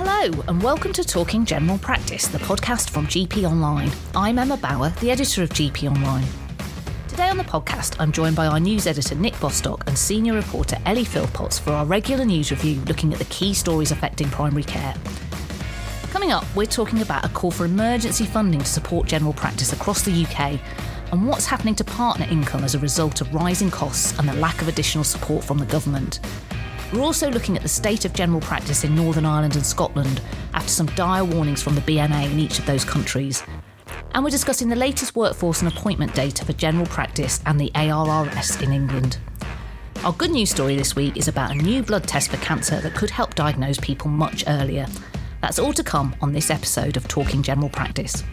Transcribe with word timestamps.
Hello, 0.00 0.44
and 0.46 0.62
welcome 0.62 0.92
to 0.92 1.02
Talking 1.02 1.44
General 1.44 1.76
Practice, 1.76 2.28
the 2.28 2.38
podcast 2.38 2.90
from 2.90 3.08
GP 3.08 3.42
Online. 3.42 3.90
I'm 4.14 4.38
Emma 4.38 4.56
Bower, 4.56 4.90
the 5.00 5.10
editor 5.10 5.42
of 5.42 5.48
GP 5.48 5.90
Online. 5.90 6.24
Today 7.08 7.28
on 7.28 7.36
the 7.36 7.42
podcast, 7.42 7.96
I'm 7.98 8.12
joined 8.12 8.36
by 8.36 8.46
our 8.46 8.60
news 8.60 8.86
editor 8.86 9.16
Nick 9.16 9.38
Bostock 9.40 9.82
and 9.88 9.98
senior 9.98 10.34
reporter 10.34 10.76
Ellie 10.86 11.04
Philpotts 11.04 11.58
for 11.58 11.72
our 11.72 11.84
regular 11.84 12.24
news 12.24 12.52
review 12.52 12.80
looking 12.82 13.12
at 13.12 13.18
the 13.18 13.24
key 13.24 13.52
stories 13.52 13.90
affecting 13.90 14.28
primary 14.28 14.62
care. 14.62 14.94
Coming 16.12 16.30
up, 16.30 16.44
we're 16.54 16.66
talking 16.66 17.02
about 17.02 17.24
a 17.24 17.28
call 17.30 17.50
for 17.50 17.64
emergency 17.64 18.24
funding 18.24 18.60
to 18.60 18.66
support 18.66 19.08
general 19.08 19.32
practice 19.32 19.72
across 19.72 20.02
the 20.02 20.24
UK 20.24 20.60
and 21.10 21.26
what's 21.26 21.46
happening 21.46 21.74
to 21.74 21.82
partner 21.82 22.28
income 22.30 22.62
as 22.62 22.76
a 22.76 22.78
result 22.78 23.20
of 23.20 23.34
rising 23.34 23.68
costs 23.68 24.16
and 24.20 24.28
the 24.28 24.34
lack 24.34 24.62
of 24.62 24.68
additional 24.68 25.02
support 25.02 25.42
from 25.42 25.58
the 25.58 25.66
government. 25.66 26.20
We're 26.92 27.02
also 27.02 27.30
looking 27.30 27.54
at 27.54 27.62
the 27.62 27.68
state 27.68 28.06
of 28.06 28.14
general 28.14 28.40
practice 28.40 28.82
in 28.82 28.94
Northern 28.94 29.26
Ireland 29.26 29.56
and 29.56 29.66
Scotland 29.66 30.22
after 30.54 30.70
some 30.70 30.86
dire 30.86 31.22
warnings 31.22 31.62
from 31.62 31.74
the 31.74 31.82
BMA 31.82 32.32
in 32.32 32.38
each 32.38 32.58
of 32.58 32.64
those 32.64 32.82
countries. 32.82 33.42
And 34.14 34.24
we're 34.24 34.30
discussing 34.30 34.70
the 34.70 34.76
latest 34.76 35.14
workforce 35.14 35.60
and 35.60 35.70
appointment 35.70 36.14
data 36.14 36.46
for 36.46 36.54
general 36.54 36.86
practice 36.86 37.42
and 37.44 37.60
the 37.60 37.70
ARRS 37.74 38.62
in 38.62 38.72
England. 38.72 39.18
Our 40.02 40.14
good 40.14 40.30
news 40.30 40.48
story 40.48 40.76
this 40.76 40.96
week 40.96 41.18
is 41.18 41.28
about 41.28 41.50
a 41.50 41.56
new 41.56 41.82
blood 41.82 42.04
test 42.04 42.30
for 42.30 42.38
cancer 42.38 42.80
that 42.80 42.94
could 42.94 43.10
help 43.10 43.34
diagnose 43.34 43.78
people 43.78 44.08
much 44.08 44.44
earlier. 44.46 44.86
That's 45.42 45.58
all 45.58 45.74
to 45.74 45.84
come 45.84 46.16
on 46.22 46.32
this 46.32 46.50
episode 46.50 46.96
of 46.96 47.06
Talking 47.06 47.42
General 47.42 47.68
Practice. 47.68 48.24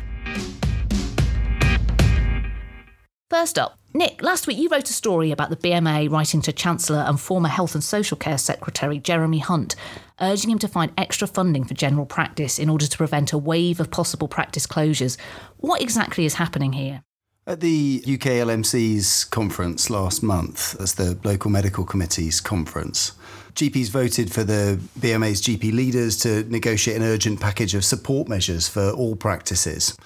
First 3.29 3.59
up, 3.59 3.77
Nick, 3.95 4.21
last 4.21 4.45
week 4.45 4.57
you 4.57 4.67
wrote 4.67 4.89
a 4.89 4.93
story 4.93 5.31
about 5.31 5.49
the 5.49 5.55
BMA 5.55 6.11
writing 6.11 6.41
to 6.41 6.51
Chancellor 6.51 7.05
and 7.07 7.17
former 7.17 7.47
Health 7.47 7.75
and 7.75 7.83
Social 7.83 8.17
Care 8.17 8.37
Secretary 8.37 8.99
Jeremy 8.99 9.39
Hunt, 9.39 9.77
urging 10.19 10.51
him 10.51 10.59
to 10.59 10.67
find 10.67 10.91
extra 10.97 11.29
funding 11.29 11.63
for 11.63 11.75
general 11.75 12.05
practice 12.05 12.59
in 12.59 12.67
order 12.67 12.87
to 12.87 12.97
prevent 12.97 13.31
a 13.31 13.37
wave 13.37 13.79
of 13.79 13.91
possible 13.91 14.27
practice 14.27 14.67
closures. 14.67 15.15
What 15.59 15.81
exactly 15.81 16.25
is 16.25 16.33
happening 16.33 16.73
here? 16.73 17.03
At 17.47 17.61
the 17.61 18.03
UK 18.05 18.43
LMC's 18.43 19.23
conference 19.23 19.89
last 19.89 20.21
month, 20.21 20.75
as 20.81 20.95
the 20.95 21.17
local 21.23 21.49
medical 21.49 21.85
committee's 21.85 22.41
conference, 22.41 23.13
GPs 23.53 23.91
voted 23.91 24.29
for 24.29 24.43
the 24.43 24.77
BMA's 24.99 25.41
GP 25.41 25.71
leaders 25.71 26.17
to 26.17 26.43
negotiate 26.49 26.97
an 26.97 27.03
urgent 27.03 27.39
package 27.39 27.73
of 27.73 27.85
support 27.85 28.27
measures 28.27 28.67
for 28.67 28.89
all 28.89 29.15
practices. 29.15 29.97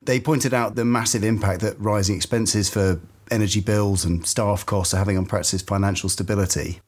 They 0.00 0.20
pointed 0.20 0.54
out 0.54 0.74
the 0.74 0.86
massive 0.86 1.22
impact 1.22 1.60
that 1.60 1.78
rising 1.78 2.16
expenses 2.16 2.70
for 2.70 2.98
energy 3.30 3.60
bills 3.60 4.04
and 4.04 4.26
staff 4.26 4.64
costs 4.66 4.94
are 4.94 4.98
having 4.98 5.18
on 5.18 5.26
practices' 5.26 5.62
financial 5.62 6.08
stability. 6.08 6.80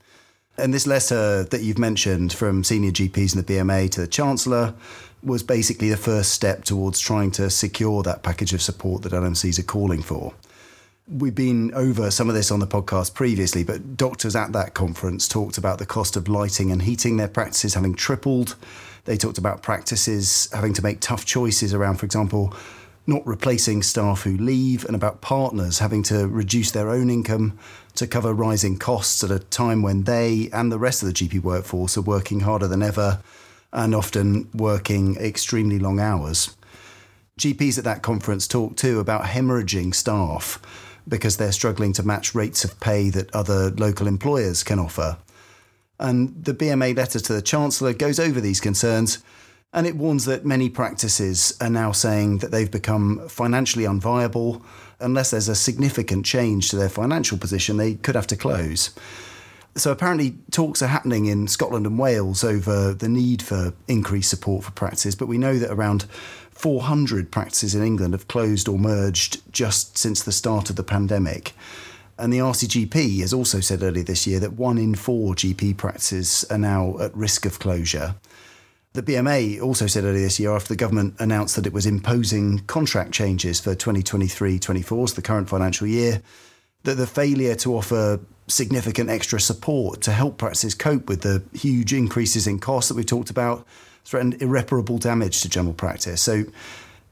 And 0.56 0.74
this 0.74 0.86
letter 0.86 1.44
that 1.44 1.62
you've 1.62 1.78
mentioned 1.78 2.32
from 2.32 2.64
senior 2.64 2.90
GPs 2.90 3.34
in 3.34 3.42
the 3.42 3.54
BMA 3.54 3.90
to 3.92 4.00
the 4.00 4.08
Chancellor 4.08 4.74
was 5.22 5.42
basically 5.42 5.90
the 5.90 5.96
first 5.96 6.32
step 6.32 6.64
towards 6.64 6.98
trying 6.98 7.30
to 7.32 7.50
secure 7.50 8.02
that 8.02 8.22
package 8.22 8.52
of 8.52 8.62
support 8.62 9.02
that 9.02 9.12
LMCs 9.12 9.58
are 9.58 9.64
calling 9.64 10.02
for. 10.02 10.34
We've 11.10 11.34
been 11.34 11.72
over 11.74 12.10
some 12.10 12.28
of 12.28 12.34
this 12.34 12.50
on 12.50 12.60
the 12.60 12.66
podcast 12.66 13.14
previously, 13.14 13.64
but 13.64 13.96
doctors 13.96 14.36
at 14.36 14.52
that 14.52 14.74
conference 14.74 15.26
talked 15.26 15.58
about 15.58 15.78
the 15.78 15.86
cost 15.86 16.16
of 16.16 16.28
lighting 16.28 16.70
and 16.70 16.82
heating 16.82 17.16
their 17.16 17.28
practices 17.28 17.74
having 17.74 17.94
tripled. 17.94 18.56
They 19.04 19.16
talked 19.16 19.38
about 19.38 19.62
practices 19.62 20.50
having 20.52 20.74
to 20.74 20.82
make 20.82 21.00
tough 21.00 21.24
choices 21.24 21.72
around, 21.72 21.96
for 21.96 22.04
example, 22.04 22.54
not 23.08 23.26
replacing 23.26 23.82
staff 23.82 24.22
who 24.22 24.36
leave, 24.36 24.84
and 24.84 24.94
about 24.94 25.22
partners 25.22 25.78
having 25.78 26.02
to 26.04 26.28
reduce 26.28 26.70
their 26.70 26.90
own 26.90 27.08
income 27.08 27.58
to 27.94 28.06
cover 28.06 28.34
rising 28.34 28.78
costs 28.78 29.24
at 29.24 29.30
a 29.30 29.38
time 29.38 29.80
when 29.80 30.04
they 30.04 30.50
and 30.52 30.70
the 30.70 30.78
rest 30.78 31.02
of 31.02 31.08
the 31.08 31.14
GP 31.14 31.42
workforce 31.42 31.96
are 31.96 32.02
working 32.02 32.40
harder 32.40 32.68
than 32.68 32.82
ever 32.82 33.20
and 33.72 33.94
often 33.94 34.48
working 34.52 35.16
extremely 35.16 35.78
long 35.78 35.98
hours. 35.98 36.54
GPs 37.40 37.78
at 37.78 37.84
that 37.84 38.02
conference 38.02 38.46
talked 38.46 38.78
too 38.78 39.00
about 39.00 39.24
hemorrhaging 39.24 39.94
staff 39.94 40.60
because 41.08 41.38
they're 41.38 41.50
struggling 41.50 41.94
to 41.94 42.02
match 42.02 42.34
rates 42.34 42.62
of 42.62 42.78
pay 42.78 43.08
that 43.08 43.34
other 43.34 43.70
local 43.70 44.06
employers 44.06 44.62
can 44.62 44.78
offer. 44.78 45.16
And 45.98 46.44
the 46.44 46.52
BMA 46.52 46.94
letter 46.94 47.20
to 47.20 47.32
the 47.32 47.42
Chancellor 47.42 47.94
goes 47.94 48.20
over 48.20 48.40
these 48.40 48.60
concerns 48.60 49.18
and 49.72 49.86
it 49.86 49.96
warns 49.96 50.24
that 50.24 50.46
many 50.46 50.70
practices 50.70 51.56
are 51.60 51.70
now 51.70 51.92
saying 51.92 52.38
that 52.38 52.50
they've 52.50 52.70
become 52.70 53.28
financially 53.28 53.84
unviable. 53.84 54.62
Unless 55.00 55.30
there's 55.30 55.48
a 55.48 55.54
significant 55.54 56.24
change 56.24 56.70
to 56.70 56.76
their 56.76 56.88
financial 56.88 57.38
position, 57.38 57.76
they 57.76 57.94
could 57.94 58.14
have 58.14 58.26
to 58.28 58.36
close. 58.36 58.90
So, 59.76 59.92
apparently, 59.92 60.36
talks 60.50 60.82
are 60.82 60.88
happening 60.88 61.26
in 61.26 61.46
Scotland 61.46 61.86
and 61.86 61.98
Wales 61.98 62.42
over 62.42 62.94
the 62.94 63.08
need 63.08 63.42
for 63.42 63.74
increased 63.86 64.30
support 64.30 64.64
for 64.64 64.72
practices, 64.72 65.14
but 65.14 65.28
we 65.28 65.38
know 65.38 65.58
that 65.58 65.70
around 65.70 66.06
400 66.50 67.30
practices 67.30 67.74
in 67.74 67.84
England 67.84 68.14
have 68.14 68.26
closed 68.26 68.66
or 68.66 68.78
merged 68.78 69.40
just 69.52 69.96
since 69.96 70.22
the 70.22 70.32
start 70.32 70.70
of 70.70 70.76
the 70.76 70.82
pandemic. 70.82 71.52
And 72.18 72.32
the 72.32 72.38
RCGP 72.38 73.20
has 73.20 73.32
also 73.32 73.60
said 73.60 73.82
earlier 73.82 74.02
this 74.02 74.26
year 74.26 74.40
that 74.40 74.54
one 74.54 74.78
in 74.78 74.96
four 74.96 75.34
GP 75.34 75.76
practices 75.76 76.44
are 76.50 76.58
now 76.58 76.98
at 76.98 77.14
risk 77.14 77.46
of 77.46 77.60
closure. 77.60 78.16
The 78.98 79.12
BMA 79.12 79.62
also 79.62 79.86
said 79.86 80.02
earlier 80.02 80.24
this 80.24 80.40
year, 80.40 80.50
after 80.50 80.70
the 80.70 80.76
government 80.76 81.14
announced 81.20 81.54
that 81.54 81.68
it 81.68 81.72
was 81.72 81.86
imposing 81.86 82.58
contract 82.66 83.12
changes 83.12 83.60
for 83.60 83.76
2023 83.76 84.58
24, 84.58 85.06
so 85.06 85.14
the 85.14 85.22
current 85.22 85.48
financial 85.48 85.86
year, 85.86 86.20
that 86.82 86.96
the 86.96 87.06
failure 87.06 87.54
to 87.54 87.76
offer 87.76 88.18
significant 88.48 89.08
extra 89.08 89.38
support 89.38 90.00
to 90.00 90.10
help 90.10 90.36
practices 90.36 90.74
cope 90.74 91.08
with 91.08 91.20
the 91.20 91.44
huge 91.52 91.92
increases 91.92 92.48
in 92.48 92.58
costs 92.58 92.88
that 92.88 92.96
we 92.96 93.04
talked 93.04 93.30
about 93.30 93.64
threatened 94.04 94.42
irreparable 94.42 94.98
damage 94.98 95.42
to 95.42 95.48
general 95.48 95.74
practice. 95.74 96.20
So, 96.20 96.46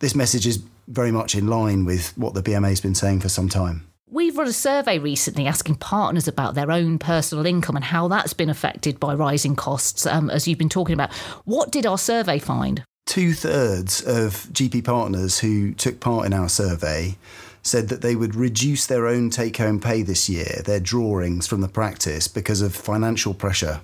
this 0.01 0.17
message 0.17 0.45
is 0.45 0.65
very 0.89 1.13
much 1.13 1.37
in 1.37 1.47
line 1.47 1.85
with 1.85 2.19
what 2.19 2.35
the 2.35 2.43
BMA 2.43 2.71
has 2.71 2.81
been 2.81 2.97
saying 2.97 3.21
for 3.21 3.29
some 3.29 3.49
time. 3.49 3.87
We've 4.09 4.39
run 4.39 4.47
a 4.47 4.53
survey 4.53 5.01
recently 5.01 5.49
asking 5.49 5.77
partners 5.77 6.29
about 6.29 6.55
their 6.55 6.71
own 6.71 6.97
personal 6.97 7.45
income 7.45 7.75
and 7.75 7.85
how 7.85 8.07
that's 8.07 8.33
been 8.35 8.49
affected 8.49 9.01
by 9.01 9.15
rising 9.15 9.57
costs, 9.57 10.07
um, 10.07 10.31
as 10.31 10.47
you've 10.47 10.59
been 10.59 10.69
talking 10.69 10.93
about. 10.93 11.13
What 11.45 11.73
did 11.73 11.87
our 11.87 11.99
survey 11.99 12.39
find? 12.39 12.85
Two 13.07 13.33
thirds 13.33 14.01
of 14.03 14.47
GP 14.53 14.85
partners 14.85 15.41
who 15.41 15.75
took 15.75 15.99
part 15.99 16.25
in 16.25 16.33
our 16.33 16.49
survey 16.49 17.17
said 17.65 17.89
that 17.89 18.01
they 18.01 18.15
would 18.15 18.37
reduce 18.37 18.87
their 18.87 19.09
own 19.09 19.29
take 19.29 19.57
home 19.57 19.81
pay 19.81 20.03
this 20.03 20.29
year, 20.29 20.63
their 20.65 20.79
drawings 20.79 21.49
from 21.49 21.61
the 21.61 21.69
practice, 21.69 22.29
because 22.29 22.63
of 22.63 22.77
financial 22.77 23.35
pressure. 23.35 23.81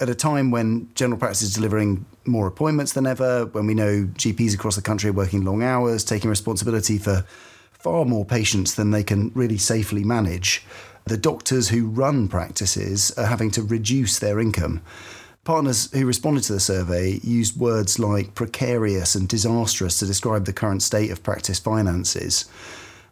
At 0.00 0.10
a 0.10 0.14
time 0.16 0.50
when 0.50 0.90
general 0.96 1.20
practice 1.20 1.42
is 1.42 1.54
delivering 1.54 2.04
more 2.24 2.48
appointments 2.48 2.94
than 2.94 3.06
ever, 3.06 3.46
when 3.46 3.68
we 3.68 3.74
know 3.74 4.08
GPs 4.14 4.54
across 4.54 4.74
the 4.74 4.82
country 4.82 5.10
are 5.10 5.12
working 5.12 5.44
long 5.44 5.62
hours, 5.62 6.02
taking 6.02 6.30
responsibility 6.30 6.98
for 6.98 7.24
far 7.78 8.04
more 8.04 8.24
patients 8.24 8.74
than 8.74 8.90
they 8.90 9.04
can 9.04 9.30
really 9.34 9.58
safely 9.58 10.04
manage. 10.04 10.64
The 11.06 11.16
doctors 11.16 11.68
who 11.68 11.86
run 11.86 12.28
practices 12.28 13.12
are 13.16 13.26
having 13.26 13.50
to 13.52 13.62
reduce 13.62 14.18
their 14.18 14.40
income. 14.40 14.82
Partners 15.44 15.88
who 15.92 16.04
responded 16.04 16.42
to 16.44 16.52
the 16.52 16.60
survey 16.60 17.20
used 17.22 17.56
words 17.56 18.00
like 18.00 18.34
precarious 18.34 19.14
and 19.14 19.28
disastrous 19.28 20.00
to 20.00 20.06
describe 20.06 20.44
the 20.44 20.52
current 20.52 20.82
state 20.82 21.12
of 21.12 21.22
practice 21.22 21.60
finances. 21.60 22.46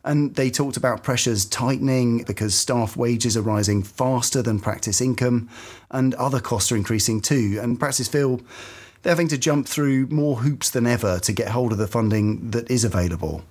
And 0.04 0.34
they 0.34 0.50
talked 0.50 0.76
about 0.76 1.04
pressures 1.04 1.44
tightening 1.44 2.24
because 2.24 2.54
staff 2.54 2.96
wages 2.96 3.36
are 3.36 3.42
rising 3.42 3.84
faster 3.84 4.42
than 4.42 4.58
practice 4.58 5.00
income, 5.00 5.48
and 5.92 6.14
other 6.14 6.40
costs 6.40 6.72
are 6.72 6.76
increasing 6.76 7.20
too. 7.20 7.60
And 7.62 7.78
practice 7.78 8.08
feel 8.08 8.40
they're 9.02 9.12
having 9.12 9.28
to 9.28 9.38
jump 9.38 9.68
through 9.68 10.08
more 10.08 10.36
hoops 10.36 10.70
than 10.70 10.86
ever 10.86 11.20
to 11.20 11.32
get 11.32 11.48
hold 11.48 11.70
of 11.70 11.78
the 11.78 11.86
funding 11.86 12.50
that 12.50 12.70
is 12.70 12.84
available. 12.84 13.44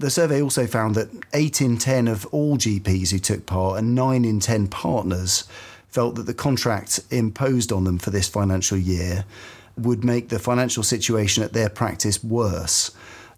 The 0.00 0.08
survey 0.08 0.40
also 0.40 0.66
found 0.66 0.94
that 0.94 1.10
8 1.34 1.60
in 1.60 1.76
10 1.76 2.08
of 2.08 2.24
all 2.32 2.56
GPs 2.56 3.10
who 3.10 3.18
took 3.18 3.44
part 3.44 3.78
and 3.78 3.94
9 3.94 4.24
in 4.24 4.40
10 4.40 4.68
partners 4.68 5.46
felt 5.88 6.14
that 6.14 6.22
the 6.22 6.32
contract 6.32 7.00
imposed 7.10 7.70
on 7.70 7.84
them 7.84 7.98
for 7.98 8.08
this 8.08 8.26
financial 8.26 8.78
year 8.78 9.26
would 9.76 10.02
make 10.02 10.30
the 10.30 10.38
financial 10.38 10.82
situation 10.82 11.44
at 11.44 11.52
their 11.52 11.68
practice 11.68 12.24
worse. 12.24 12.92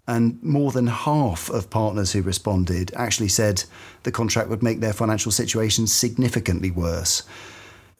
And 0.07 0.41
more 0.41 0.71
than 0.71 0.87
half 0.87 1.49
of 1.49 1.69
partners 1.69 2.13
who 2.13 2.21
responded 2.21 2.93
actually 2.95 3.27
said 3.27 3.65
the 4.03 4.11
contract 4.13 4.47
would 4.47 4.63
make 4.63 4.79
their 4.79 4.93
financial 4.93 5.33
situation 5.33 5.85
significantly 5.85 6.71
worse. 6.71 7.23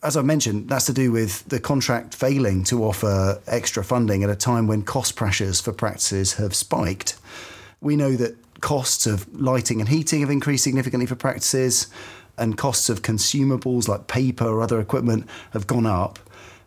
As 0.01 0.16
I 0.16 0.21
mentioned, 0.21 0.69
that's 0.69 0.86
to 0.86 0.94
do 0.94 1.12
with 1.12 1.44
the 1.50 1.59
contract 1.59 2.16
failing 2.16 2.63
to 2.66 2.86
offer 2.86 3.42
extra 3.45 3.83
funding 3.83 4.24
at 4.24 4.30
a 4.30 4.38
time 4.38 4.68
when 4.68 4.83
cost 4.83 5.18
pressures 5.18 5.59
for 5.59 5.74
practices 5.74 6.36
have 6.36 6.56
spiked. 6.56 7.18
We 7.81 7.98
know 7.98 8.16
that 8.16 8.38
costs 8.63 9.06
of 9.06 9.27
lighting 9.39 9.81
and 9.81 9.89
heating 9.89 10.21
have 10.21 10.30
increased 10.30 10.63
significantly 10.63 11.06
for 11.06 11.15
practices, 11.15 11.88
and 12.38 12.57
costs 12.57 12.89
of 12.89 13.01
consumables 13.01 13.89
like 13.89 14.07
paper 14.07 14.45
or 14.45 14.62
other 14.62 14.80
equipment 14.80 15.27
have 15.51 15.68
gone 15.68 15.86
up. 15.86 16.18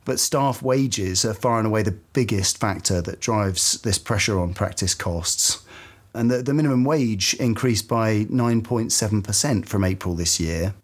But 0.05 0.21
staff 0.21 0.63
wages 0.63 1.25
are 1.25 1.33
far 1.33 1.59
and 1.59 1.67
away 1.67 1.83
the 1.83 1.99
biggest 2.13 2.59
factor 2.59 3.01
that 3.01 3.21
drives 3.21 3.81
this 3.81 3.99
pressure 3.99 4.39
on 4.39 4.53
practice 4.53 4.95
costs. 4.95 5.65
And 6.13 6.31
the, 6.31 6.43
the 6.43 6.53
minimum 6.53 6.85
wage 6.85 7.33
increased 7.35 7.89
by 7.89 8.25
9.7% 8.25 9.67
from 9.67 9.83
April 9.83 10.15
this 10.15 10.39
year. 10.39 10.75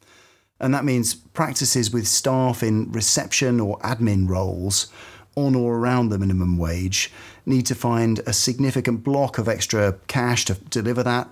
And 0.58 0.74
that 0.74 0.84
means 0.84 1.14
practices 1.14 1.92
with 1.92 2.08
staff 2.08 2.62
in 2.62 2.90
reception 2.90 3.60
or 3.60 3.78
admin 3.80 4.30
roles 4.30 4.90
on 5.34 5.54
or 5.54 5.76
around 5.76 6.08
the 6.08 6.18
minimum 6.18 6.56
wage 6.56 7.12
need 7.46 7.66
to 7.66 7.74
find 7.74 8.20
a 8.20 8.32
significant 8.32 9.02
block 9.04 9.38
of 9.38 9.48
extra 9.48 9.94
cash 10.06 10.44
to 10.46 10.54
deliver 10.54 11.02
that. 11.02 11.28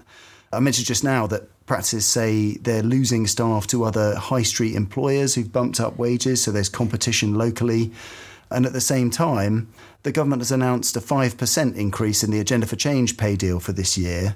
I 0.53 0.61
mentioned 0.61 0.87
just 0.87 1.05
now 1.05 1.27
that 1.29 1.49
practices 1.67 2.05
say 2.05 2.55
they're 2.55 2.83
losing 2.83 3.29
staff 3.29 3.69
to 3.69 3.85
other 3.85 4.17
high 4.17 4.43
street 4.43 4.75
employers 4.75 5.35
who've 5.35 5.53
bumped 5.53 5.79
up 5.79 5.99
wages, 5.99 6.43
so 6.43 6.51
there's 6.51 6.69
competition 6.69 7.35
locally. 7.35 7.93
And 8.51 8.67
at 8.67 8.73
the 8.73 8.81
same 8.81 9.11
time, 9.11 9.73
the 10.03 10.11
government 10.11 10.41
has 10.41 10.51
announced 10.51 10.97
a 10.97 11.01
5% 11.01 11.77
increase 11.77 12.25
in 12.25 12.33
the 12.33 12.41
Agenda 12.41 12.67
for 12.67 12.75
Change 12.75 13.17
pay 13.17 13.37
deal 13.37 13.61
for 13.61 13.73
this 13.73 13.97
year, 13.97 14.35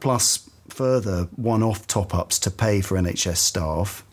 plus 0.00 0.48
further 0.68 1.28
one 1.36 1.62
off 1.62 1.86
top 1.86 2.14
ups 2.14 2.38
to 2.38 2.50
pay 2.50 2.80
for 2.80 2.96
NHS 2.96 3.36
staff. 3.36 4.04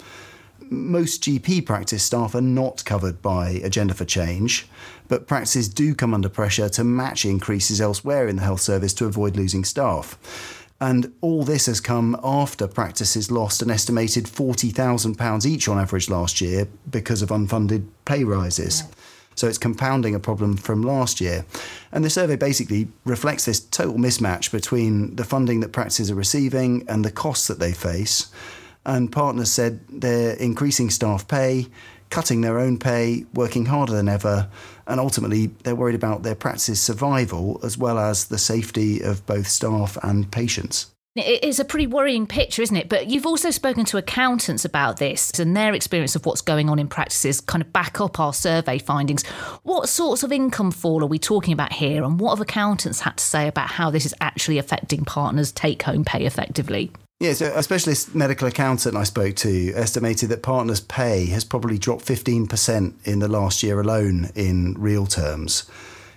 Most 0.69 1.23
GP 1.23 1.65
practice 1.65 2.03
staff 2.03 2.35
are 2.35 2.41
not 2.41 2.83
covered 2.85 3.21
by 3.21 3.49
Agenda 3.49 3.93
for 3.93 4.05
Change, 4.05 4.67
but 5.07 5.27
practices 5.27 5.69
do 5.69 5.95
come 5.95 6.13
under 6.13 6.29
pressure 6.29 6.69
to 6.69 6.83
match 6.83 7.25
increases 7.25 7.79
elsewhere 7.79 8.27
in 8.27 8.35
the 8.35 8.41
health 8.41 8.61
service 8.61 8.93
to 8.95 9.05
avoid 9.05 9.35
losing 9.35 9.63
staff. 9.63 10.17
And 10.79 11.13
all 11.21 11.43
this 11.43 11.65
has 11.65 11.79
come 11.79 12.19
after 12.23 12.67
practices 12.67 13.31
lost 13.31 13.61
an 13.61 13.71
estimated 13.71 14.25
£40,000 14.25 15.45
each 15.45 15.67
on 15.67 15.79
average 15.79 16.09
last 16.09 16.39
year 16.39 16.67
because 16.89 17.21
of 17.21 17.29
unfunded 17.29 17.87
pay 18.05 18.23
rises. 18.23 18.81
Yeah. 18.81 18.93
So 19.35 19.47
it's 19.47 19.59
compounding 19.59 20.15
a 20.15 20.19
problem 20.19 20.57
from 20.57 20.81
last 20.81 21.21
year. 21.21 21.45
And 21.91 22.03
the 22.03 22.09
survey 22.09 22.35
basically 22.35 22.87
reflects 23.05 23.45
this 23.45 23.59
total 23.59 23.95
mismatch 23.95 24.51
between 24.51 25.15
the 25.15 25.23
funding 25.23 25.59
that 25.59 25.71
practices 25.71 26.09
are 26.09 26.15
receiving 26.15 26.83
and 26.89 27.05
the 27.05 27.11
costs 27.11 27.47
that 27.47 27.59
they 27.59 27.71
face. 27.71 28.31
And 28.87 29.11
partners 29.11 29.51
said 29.51 29.81
they're 29.89 30.33
increasing 30.37 30.89
staff 30.89 31.27
pay, 31.27 31.67
cutting 32.09 32.41
their 32.41 32.57
own 32.57 32.79
pay, 32.79 33.25
working 33.33 33.65
harder 33.65 33.93
than 33.93 34.09
ever, 34.09 34.49
and 34.87 34.99
ultimately 34.99 35.47
they're 35.63 35.75
worried 35.75 35.93
about 35.93 36.23
their 36.23 36.35
practice's 36.35 36.81
survival 36.81 37.59
as 37.63 37.77
well 37.77 37.99
as 37.99 38.25
the 38.25 38.37
safety 38.37 39.01
of 39.01 39.25
both 39.25 39.47
staff 39.47 39.97
and 40.03 40.31
patients. 40.31 40.87
It 41.17 41.43
is 41.43 41.59
a 41.59 41.65
pretty 41.65 41.87
worrying 41.87 42.27
picture, 42.27 42.61
isn't 42.61 42.75
it? 42.75 42.89
But 42.89 43.07
you've 43.07 43.25
also 43.25 43.49
spoken 43.49 43.85
to 43.85 43.97
accountants 43.97 44.63
about 44.65 44.97
this 44.97 45.31
and 45.39 45.57
their 45.57 45.73
experience 45.73 46.15
of 46.15 46.27
what's 46.27 46.41
going 46.41 46.69
on 46.69 46.77
in 46.77 46.87
practices 46.87 47.41
kind 47.41 47.63
of 47.63 47.73
back 47.73 47.99
up 47.99 48.19
our 48.19 48.33
survey 48.33 48.77
findings. 48.77 49.25
What 49.63 49.89
sorts 49.89 50.21
of 50.21 50.31
income 50.31 50.69
fall 50.69 51.03
are 51.03 51.07
we 51.07 51.17
talking 51.17 51.53
about 51.53 51.73
here? 51.73 52.03
And 52.03 52.19
what 52.19 52.37
have 52.37 52.41
accountants 52.41 52.99
had 52.99 53.17
to 53.17 53.23
say 53.23 53.47
about 53.47 53.67
how 53.67 53.89
this 53.89 54.05
is 54.05 54.13
actually 54.21 54.59
affecting 54.59 55.05
partners' 55.05 55.51
take 55.51 55.81
home 55.81 56.05
pay 56.05 56.23
effectively? 56.25 56.91
Yeah, 57.19 57.33
so 57.33 57.51
a 57.55 57.63
specialist 57.63 58.13
medical 58.13 58.47
accountant 58.47 58.95
I 58.95 59.03
spoke 59.03 59.35
to 59.37 59.73
estimated 59.73 60.29
that 60.29 60.43
partners' 60.43 60.81
pay 60.81 61.25
has 61.25 61.43
probably 61.43 61.79
dropped 61.79 62.05
15% 62.05 62.93
in 63.07 63.17
the 63.17 63.27
last 63.27 63.63
year 63.63 63.81
alone 63.81 64.29
in 64.35 64.75
real 64.77 65.07
terms. 65.07 65.67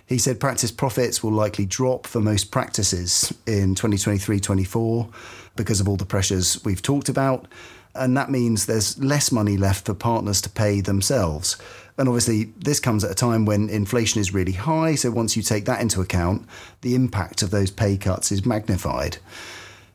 He 0.05 0.19
said 0.19 0.39
practice 0.39 0.71
profits 0.71 1.23
will 1.23 1.31
likely 1.31 1.65
drop 1.65 2.05
for 2.05 2.21
most 2.21 2.51
practices 2.51 3.33
in 3.47 3.73
2023 3.73 4.39
24 4.39 5.09
because 5.55 5.79
of 5.79 5.89
all 5.89 5.95
the 5.97 6.05
pressures 6.05 6.63
we've 6.63 6.83
talked 6.83 7.09
about. 7.09 7.47
And 7.95 8.15
that 8.15 8.29
means 8.29 8.67
there's 8.67 9.01
less 9.03 9.31
money 9.31 9.57
left 9.57 9.87
for 9.87 9.95
partners 9.95 10.39
to 10.41 10.51
pay 10.51 10.81
themselves. 10.81 11.57
And 11.97 12.09
obviously, 12.09 12.53
this 12.59 12.79
comes 12.79 13.03
at 13.03 13.09
a 13.09 13.15
time 13.15 13.45
when 13.45 13.69
inflation 13.69 14.21
is 14.21 14.35
really 14.35 14.51
high. 14.51 14.93
So 14.93 15.09
once 15.09 15.35
you 15.35 15.41
take 15.41 15.65
that 15.65 15.81
into 15.81 15.99
account, 15.99 16.47
the 16.81 16.93
impact 16.93 17.41
of 17.41 17.49
those 17.49 17.71
pay 17.71 17.97
cuts 17.97 18.31
is 18.31 18.45
magnified. 18.45 19.17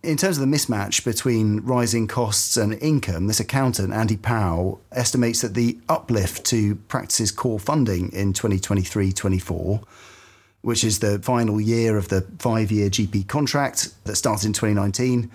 In 0.06 0.16
terms 0.16 0.38
of 0.38 0.48
the 0.48 0.56
mismatch 0.56 1.04
between 1.04 1.62
rising 1.62 2.06
costs 2.06 2.56
and 2.56 2.74
income, 2.74 3.26
this 3.26 3.40
accountant, 3.40 3.92
Andy 3.92 4.16
Powell, 4.16 4.80
estimates 4.92 5.40
that 5.40 5.54
the 5.54 5.78
uplift 5.88 6.46
to 6.46 6.76
practices 6.76 7.32
core 7.32 7.58
funding 7.58 8.12
in 8.12 8.32
2023 8.32 9.10
24 9.10 9.80
which 10.62 10.82
is 10.82 10.98
the 10.98 11.18
final 11.20 11.60
year 11.60 11.96
of 11.96 12.08
the 12.08 12.22
five 12.38 12.72
year 12.72 12.88
GP 12.88 13.26
contract 13.28 13.94
that 14.04 14.16
starts 14.16 14.44
in 14.44 14.52
2019, 14.52 15.30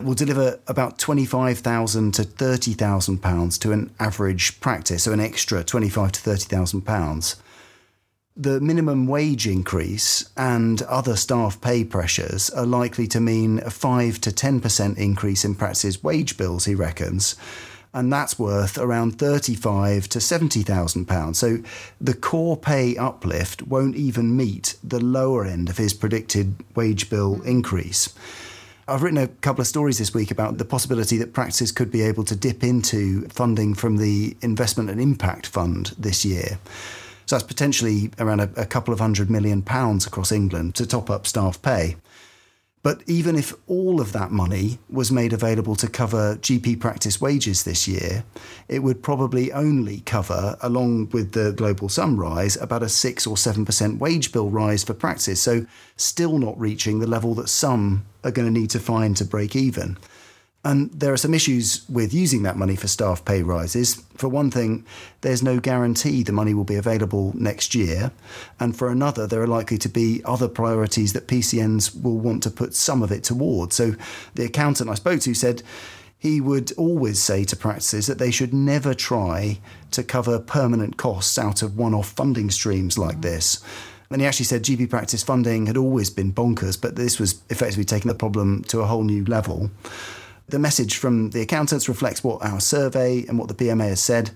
will 0.00 0.14
deliver 0.14 0.58
about 0.66 0.98
25,000 0.98 2.12
to 2.12 2.24
30,000 2.24 3.18
pounds 3.18 3.58
to 3.58 3.72
an 3.72 3.94
average 4.00 4.58
practice, 4.60 5.02
so 5.02 5.12
an 5.12 5.20
extra 5.20 5.62
25 5.62 6.12
to 6.12 6.20
30,000 6.20 6.82
pounds. 6.82 7.36
The 8.36 8.60
minimum 8.60 9.06
wage 9.06 9.46
increase 9.46 10.30
and 10.36 10.80
other 10.82 11.16
staff 11.16 11.60
pay 11.60 11.84
pressures 11.84 12.48
are 12.50 12.64
likely 12.64 13.06
to 13.08 13.20
mean 13.20 13.58
a 13.60 13.70
5 13.70 14.20
to 14.22 14.30
10% 14.30 14.96
increase 14.96 15.44
in 15.44 15.54
practices' 15.54 16.02
wage 16.02 16.38
bills, 16.38 16.64
he 16.64 16.74
reckons 16.74 17.36
and 17.94 18.12
that's 18.12 18.38
worth 18.38 18.78
around 18.78 19.18
thirty-five 19.18 20.08
to 20.08 20.20
seventy 20.20 20.62
thousand 20.62 21.06
pounds. 21.06 21.38
So 21.38 21.58
the 22.00 22.14
core 22.14 22.56
pay 22.56 22.96
uplift 22.96 23.62
won't 23.62 23.96
even 23.96 24.36
meet 24.36 24.76
the 24.82 25.00
lower 25.00 25.44
end 25.44 25.68
of 25.68 25.76
his 25.76 25.92
predicted 25.92 26.54
wage 26.74 27.10
bill 27.10 27.36
mm. 27.36 27.46
increase. 27.46 28.14
I've 28.88 29.02
written 29.02 29.18
a 29.18 29.28
couple 29.28 29.60
of 29.60 29.68
stories 29.68 29.98
this 29.98 30.12
week 30.12 30.30
about 30.30 30.58
the 30.58 30.64
possibility 30.64 31.16
that 31.18 31.32
practices 31.32 31.70
could 31.70 31.92
be 31.92 32.02
able 32.02 32.24
to 32.24 32.34
dip 32.34 32.64
into 32.64 33.28
funding 33.28 33.74
from 33.74 33.98
the 33.98 34.36
Investment 34.40 34.90
and 34.90 35.00
Impact 35.00 35.46
Fund 35.46 35.94
this 35.96 36.24
year. 36.24 36.58
So 37.26 37.36
that's 37.36 37.46
potentially 37.46 38.10
around 38.18 38.40
a, 38.40 38.50
a 38.56 38.66
couple 38.66 38.92
of 38.92 39.00
hundred 39.00 39.30
million 39.30 39.62
pounds 39.62 40.06
across 40.06 40.32
England 40.32 40.74
to 40.76 40.86
top 40.86 41.10
up 41.10 41.26
staff 41.26 41.60
pay. 41.62 41.96
But 42.82 43.02
even 43.06 43.36
if 43.36 43.54
all 43.68 44.00
of 44.00 44.12
that 44.12 44.32
money 44.32 44.78
was 44.90 45.12
made 45.12 45.32
available 45.32 45.76
to 45.76 45.88
cover 45.88 46.36
GP 46.36 46.80
practice 46.80 47.20
wages 47.20 47.62
this 47.62 47.86
year, 47.86 48.24
it 48.68 48.80
would 48.80 49.04
probably 49.04 49.52
only 49.52 50.00
cover, 50.00 50.56
along 50.60 51.10
with 51.10 51.30
the 51.30 51.52
global 51.52 51.88
sum 51.88 52.18
rise, 52.18 52.56
about 52.56 52.82
a 52.82 52.88
6 52.88 53.26
or 53.26 53.36
7% 53.36 53.98
wage 53.98 54.32
bill 54.32 54.50
rise 54.50 54.82
for 54.82 54.94
practice. 54.94 55.40
So, 55.40 55.64
still 55.96 56.38
not 56.38 56.58
reaching 56.58 56.98
the 56.98 57.06
level 57.06 57.34
that 57.34 57.48
some 57.48 58.04
are 58.24 58.32
going 58.32 58.52
to 58.52 58.60
need 58.60 58.70
to 58.70 58.80
find 58.80 59.16
to 59.16 59.24
break 59.24 59.54
even. 59.54 59.96
And 60.64 60.92
there 60.92 61.12
are 61.12 61.16
some 61.16 61.34
issues 61.34 61.84
with 61.88 62.14
using 62.14 62.44
that 62.44 62.56
money 62.56 62.76
for 62.76 62.86
staff 62.86 63.24
pay 63.24 63.42
rises. 63.42 64.04
For 64.16 64.28
one 64.28 64.50
thing, 64.50 64.86
there's 65.22 65.42
no 65.42 65.58
guarantee 65.58 66.22
the 66.22 66.30
money 66.30 66.54
will 66.54 66.62
be 66.62 66.76
available 66.76 67.32
next 67.34 67.74
year. 67.74 68.12
And 68.60 68.76
for 68.76 68.88
another, 68.88 69.26
there 69.26 69.42
are 69.42 69.48
likely 69.48 69.76
to 69.78 69.88
be 69.88 70.22
other 70.24 70.46
priorities 70.46 71.14
that 71.14 71.26
PCNs 71.26 72.00
will 72.00 72.18
want 72.18 72.44
to 72.44 72.50
put 72.50 72.74
some 72.74 73.02
of 73.02 73.10
it 73.10 73.24
towards. 73.24 73.74
So 73.74 73.96
the 74.36 74.44
accountant 74.44 74.88
I 74.88 74.94
spoke 74.94 75.20
to 75.22 75.34
said 75.34 75.64
he 76.16 76.40
would 76.40 76.70
always 76.78 77.20
say 77.20 77.42
to 77.42 77.56
practices 77.56 78.06
that 78.06 78.18
they 78.18 78.30
should 78.30 78.54
never 78.54 78.94
try 78.94 79.58
to 79.90 80.04
cover 80.04 80.38
permanent 80.38 80.96
costs 80.96 81.36
out 81.36 81.62
of 81.62 81.76
one 81.76 81.92
off 81.92 82.10
funding 82.10 82.48
streams 82.48 82.96
like 82.96 83.16
mm. 83.16 83.22
this. 83.22 83.60
And 84.08 84.20
he 84.20 84.26
actually 84.28 84.44
said 84.44 84.62
GP 84.62 84.90
practice 84.90 85.24
funding 85.24 85.66
had 85.66 85.76
always 85.76 86.10
been 86.10 86.32
bonkers, 86.32 86.80
but 86.80 86.94
this 86.94 87.18
was 87.18 87.42
effectively 87.50 87.84
taking 87.84 88.08
the 88.08 88.14
problem 88.14 88.62
to 88.64 88.80
a 88.80 88.86
whole 88.86 89.02
new 89.02 89.24
level. 89.24 89.72
The 90.48 90.58
message 90.58 90.96
from 90.96 91.30
the 91.30 91.40
accountants 91.40 91.88
reflects 91.88 92.22
what 92.22 92.44
our 92.44 92.60
survey 92.60 93.24
and 93.26 93.38
what 93.38 93.48
the 93.48 93.54
BMA 93.54 93.88
has 93.88 94.02
said. 94.02 94.30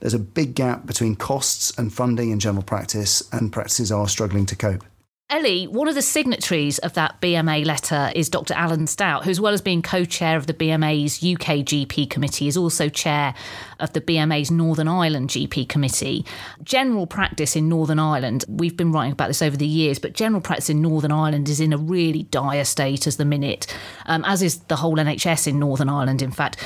There's 0.00 0.14
a 0.14 0.18
big 0.18 0.54
gap 0.54 0.86
between 0.86 1.14
costs 1.14 1.76
and 1.78 1.92
funding 1.92 2.30
in 2.30 2.40
general 2.40 2.62
practice, 2.62 3.22
and 3.32 3.52
practices 3.52 3.92
are 3.92 4.08
struggling 4.08 4.46
to 4.46 4.56
cope. 4.56 4.84
Ellie, 5.30 5.68
one 5.68 5.86
of 5.86 5.94
the 5.94 6.02
signatories 6.02 6.78
of 6.78 6.94
that 6.94 7.20
BMA 7.20 7.64
letter 7.64 8.10
is 8.16 8.28
Dr. 8.28 8.52
Alan 8.54 8.88
Stout, 8.88 9.22
who, 9.22 9.30
as 9.30 9.40
well 9.40 9.54
as 9.54 9.60
being 9.60 9.80
co 9.80 10.04
chair 10.04 10.36
of 10.36 10.48
the 10.48 10.52
BMA's 10.52 11.22
UK 11.22 11.58
GP 11.58 12.10
committee, 12.10 12.48
is 12.48 12.56
also 12.56 12.88
chair 12.88 13.32
of 13.78 13.92
the 13.92 14.00
BMA's 14.00 14.50
Northern 14.50 14.88
Ireland 14.88 15.28
GP 15.28 15.68
committee. 15.68 16.26
General 16.64 17.06
practice 17.06 17.54
in 17.54 17.68
Northern 17.68 18.00
Ireland, 18.00 18.44
we've 18.48 18.76
been 18.76 18.90
writing 18.90 19.12
about 19.12 19.28
this 19.28 19.40
over 19.40 19.56
the 19.56 19.68
years, 19.68 20.00
but 20.00 20.14
general 20.14 20.40
practice 20.40 20.68
in 20.68 20.82
Northern 20.82 21.12
Ireland 21.12 21.48
is 21.48 21.60
in 21.60 21.72
a 21.72 21.78
really 21.78 22.24
dire 22.24 22.64
state 22.64 23.06
as 23.06 23.16
the 23.16 23.24
minute, 23.24 23.72
um, 24.06 24.24
as 24.26 24.42
is 24.42 24.58
the 24.64 24.76
whole 24.76 24.96
NHS 24.96 25.46
in 25.46 25.60
Northern 25.60 25.88
Ireland, 25.88 26.22
in 26.22 26.32
fact. 26.32 26.56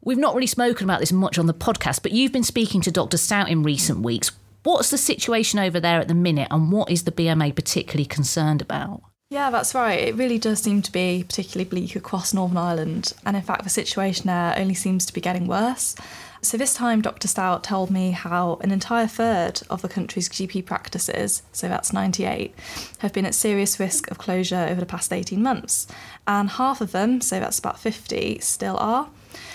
We've 0.00 0.16
not 0.16 0.36
really 0.36 0.46
spoken 0.46 0.84
about 0.84 1.00
this 1.00 1.10
much 1.10 1.38
on 1.38 1.46
the 1.46 1.54
podcast, 1.54 2.02
but 2.02 2.12
you've 2.12 2.32
been 2.32 2.44
speaking 2.44 2.82
to 2.82 2.92
Dr. 2.92 3.16
Stout 3.16 3.48
in 3.48 3.64
recent 3.64 4.02
weeks. 4.02 4.30
What's 4.64 4.90
the 4.90 4.98
situation 4.98 5.58
over 5.58 5.80
there 5.80 5.98
at 5.98 6.08
the 6.08 6.14
minute, 6.14 6.48
and 6.50 6.70
what 6.70 6.90
is 6.90 7.02
the 7.02 7.10
BMA 7.10 7.54
particularly 7.54 8.04
concerned 8.04 8.62
about? 8.62 9.02
Yeah, 9.28 9.50
that's 9.50 9.74
right. 9.74 9.98
It 9.98 10.14
really 10.14 10.38
does 10.38 10.60
seem 10.60 10.82
to 10.82 10.92
be 10.92 11.24
particularly 11.26 11.68
bleak 11.68 11.96
across 11.96 12.32
Northern 12.34 12.58
Ireland, 12.58 13.12
and 13.26 13.34
in 13.34 13.42
fact, 13.42 13.64
the 13.64 13.70
situation 13.70 14.26
there 14.26 14.54
only 14.56 14.74
seems 14.74 15.04
to 15.06 15.12
be 15.12 15.20
getting 15.20 15.46
worse. 15.46 15.96
So, 16.42 16.56
this 16.56 16.74
time, 16.74 17.00
Dr. 17.02 17.26
Stout 17.26 17.64
told 17.64 17.90
me 17.90 18.12
how 18.12 18.58
an 18.62 18.70
entire 18.70 19.06
third 19.06 19.62
of 19.70 19.82
the 19.82 19.88
country's 19.88 20.28
GP 20.28 20.66
practices, 20.66 21.42
so 21.50 21.66
that's 21.66 21.92
98, 21.92 22.54
have 22.98 23.12
been 23.12 23.26
at 23.26 23.34
serious 23.34 23.80
risk 23.80 24.10
of 24.10 24.18
closure 24.18 24.66
over 24.68 24.80
the 24.80 24.86
past 24.86 25.12
18 25.12 25.42
months, 25.42 25.88
and 26.26 26.50
half 26.50 26.80
of 26.80 26.92
them, 26.92 27.20
so 27.20 27.40
that's 27.40 27.58
about 27.58 27.80
50, 27.80 28.38
still 28.40 28.76
are. 28.76 29.08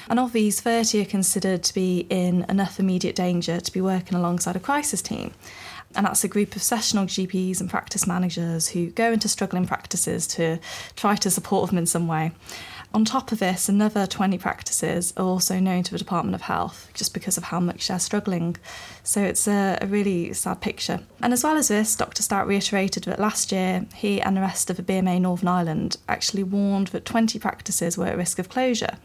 And 0.10 0.20
of 0.20 0.34
these, 0.34 0.62
30 0.62 1.02
are 1.02 1.06
considered 1.06 1.64
to 1.64 1.74
be 1.74 2.08
in 2.10 2.46
enough 2.50 2.80
immediate 2.80 3.16
danger 3.16 3.60
to 3.60 3.72
be 3.72 3.82
working 3.82 4.18
alongside 4.18 4.56
a 4.56 4.60
crisis 4.60 5.02
team. 5.02 5.34
And 5.96 6.06
that's 6.06 6.24
a 6.24 6.28
group 6.28 6.56
of 6.56 6.64
sessional 6.64 7.06
GPs 7.06 7.60
and 7.60 7.70
practice 7.70 8.06
managers 8.06 8.70
who 8.70 8.88
go 8.88 9.12
into 9.12 9.28
struggling 9.28 9.66
practices 9.66 10.28
to 10.28 10.60
try 10.96 11.16
to 11.16 11.30
support 11.30 11.70
them 11.70 11.78
in 11.78 11.86
some 11.86 12.08
way. 12.08 12.32
On 12.94 13.04
top 13.04 13.32
of 13.32 13.40
this, 13.40 13.68
another 13.68 14.08
20 14.08 14.38
practices 14.38 15.14
are 15.18 15.26
also 15.26 15.60
known 15.60 15.84
to 15.84 15.92
the 15.92 15.98
Department 15.98 16.36
of 16.36 16.42
Health 16.42 16.90
just 16.94 17.14
because 17.14 17.38
of 17.38 17.46
how 17.46 17.60
much 17.60 17.88
they're 17.88 18.00
struggling. 18.00 18.56
So 19.04 19.22
it's 19.22 19.48
a, 19.48 19.78
a 19.82 19.88
really 19.88 20.34
sad 20.34 20.62
picture. 20.62 21.02
And 21.22 21.34
as 21.34 21.44
well 21.44 21.58
as 21.58 21.68
this, 21.68 21.96
Dr. 21.96 22.24
Stout 22.24 22.48
reiterated 22.48 23.04
that 23.04 23.20
last 23.20 23.52
year 23.52 23.86
he 23.94 24.22
and 24.22 24.38
the 24.38 24.42
rest 24.42 24.70
of 24.70 24.78
the 24.78 24.84
BMA 24.84 25.20
Northern 25.20 25.50
Ireland 25.50 25.98
actually 26.08 26.44
warned 26.44 26.88
that 26.88 27.06
20 27.06 27.38
practices 27.40 27.98
were 27.98 28.08
at 28.08 28.18
risk 28.18 28.40
of 28.40 28.50
closure 28.50 28.98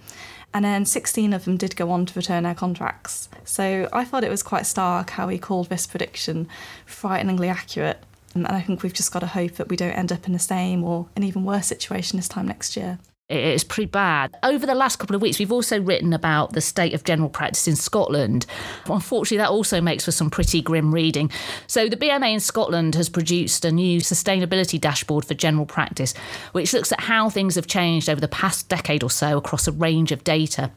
and 0.55 0.65
then 0.65 0.85
16 0.85 1.33
of 1.33 1.45
them 1.45 1.57
did 1.57 1.77
go 1.77 1.91
on 1.91 2.07
to 2.07 2.19
return 2.19 2.43
their 2.43 2.55
contracts. 2.55 3.29
So 3.45 3.89
I 3.93 4.05
thought 4.05 4.25
it 4.25 4.31
was 4.31 4.43
quite 4.43 4.67
stark 4.67 5.11
how 5.11 5.29
he 5.29 5.39
called 5.39 5.69
this 5.69 5.87
prediction 5.87 6.49
frighteningly 6.87 7.49
accurate. 7.49 8.03
And 8.35 8.47
I 8.47 8.61
think 8.61 8.83
we've 8.83 8.93
just 8.93 9.13
got 9.13 9.21
to 9.21 9.27
hope 9.27 9.53
that 9.53 9.69
we 9.69 9.77
don't 9.77 9.93
end 9.93 10.13
up 10.13 10.27
in 10.27 10.33
the 10.33 10.39
same 10.39 10.85
or 10.85 11.09
an 11.17 11.23
even 11.23 11.45
worse 11.45 11.67
situation 11.67 12.17
this 12.17 12.29
time 12.29 12.47
next 12.47 12.77
year 12.77 12.99
it's 13.33 13.65
pretty 13.65 13.91
bad. 13.91 14.37
Over 14.43 14.67
the 14.67 14.75
last 14.75 14.99
couple 14.99 15.17
of 15.17 15.23
weeks, 15.23 15.39
we've 15.39 15.53
also 15.53 15.81
written 15.81 16.13
about 16.13 16.53
the 16.53 16.61
state 16.61 16.95
of 16.95 17.05
general 17.05 17.29
practice 17.29 17.67
in 17.67 17.77
Scotland. 17.77 18.47
Unfortunately, 18.87 19.39
that 19.39 19.51
also 19.51 19.81
makes 19.81 20.05
for 20.05 20.13
some 20.13 20.31
pretty 20.31 20.61
grim 20.61 20.93
reading. 20.93 21.31
So, 21.67 21.89
the 21.89 21.97
BMA 21.97 22.35
in 22.35 22.41
Scotland 22.41 22.95
has 22.95 23.09
produced 23.09 23.65
a 23.65 23.73
new 23.73 24.01
sustainability 24.01 24.81
dashboard 24.81 25.25
for 25.25 25.35
general 25.35 25.67
practice, 25.67 26.15
which 26.53 26.73
looks 26.73 26.93
at 26.93 27.01
how 27.01 27.31
things 27.31 27.55
have 27.55 27.67
changed 27.67 28.09
over 28.09 28.21
the 28.21 28.29
past 28.29 28.69
decade 28.69 29.03
or 29.03 29.11
so 29.11 29.39
across 29.39 29.67
a 29.67 29.73
range 29.73 30.13
of 30.13 30.25
data. 30.25 30.71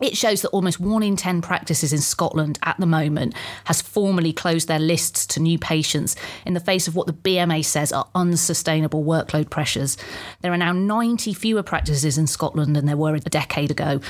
It 0.00 0.16
shows 0.16 0.42
that 0.42 0.48
almost 0.48 0.80
one 0.80 1.04
in 1.04 1.14
10 1.14 1.40
practices 1.40 1.92
in 1.92 2.00
Scotland 2.00 2.58
at 2.64 2.76
the 2.80 2.86
moment 2.86 3.32
has 3.66 3.80
formally 3.80 4.32
closed 4.32 4.66
their 4.66 4.80
lists 4.80 5.24
to 5.26 5.40
new 5.40 5.56
patients 5.56 6.16
in 6.44 6.52
the 6.52 6.58
face 6.58 6.88
of 6.88 6.96
what 6.96 7.06
the 7.06 7.12
BMA 7.12 7.64
says 7.64 7.92
are 7.92 8.08
unsustainable 8.12 9.04
workload 9.04 9.50
pressures. 9.50 9.96
There 10.40 10.52
are 10.52 10.56
now 10.56 10.72
90 10.72 11.32
fewer 11.34 11.62
practices 11.62 12.18
in 12.18 12.26
Scotland 12.26 12.74
than 12.74 12.86
there 12.86 12.96
were 12.96 13.14
a 13.14 13.20
decade 13.20 13.70
ago, 13.70 14.00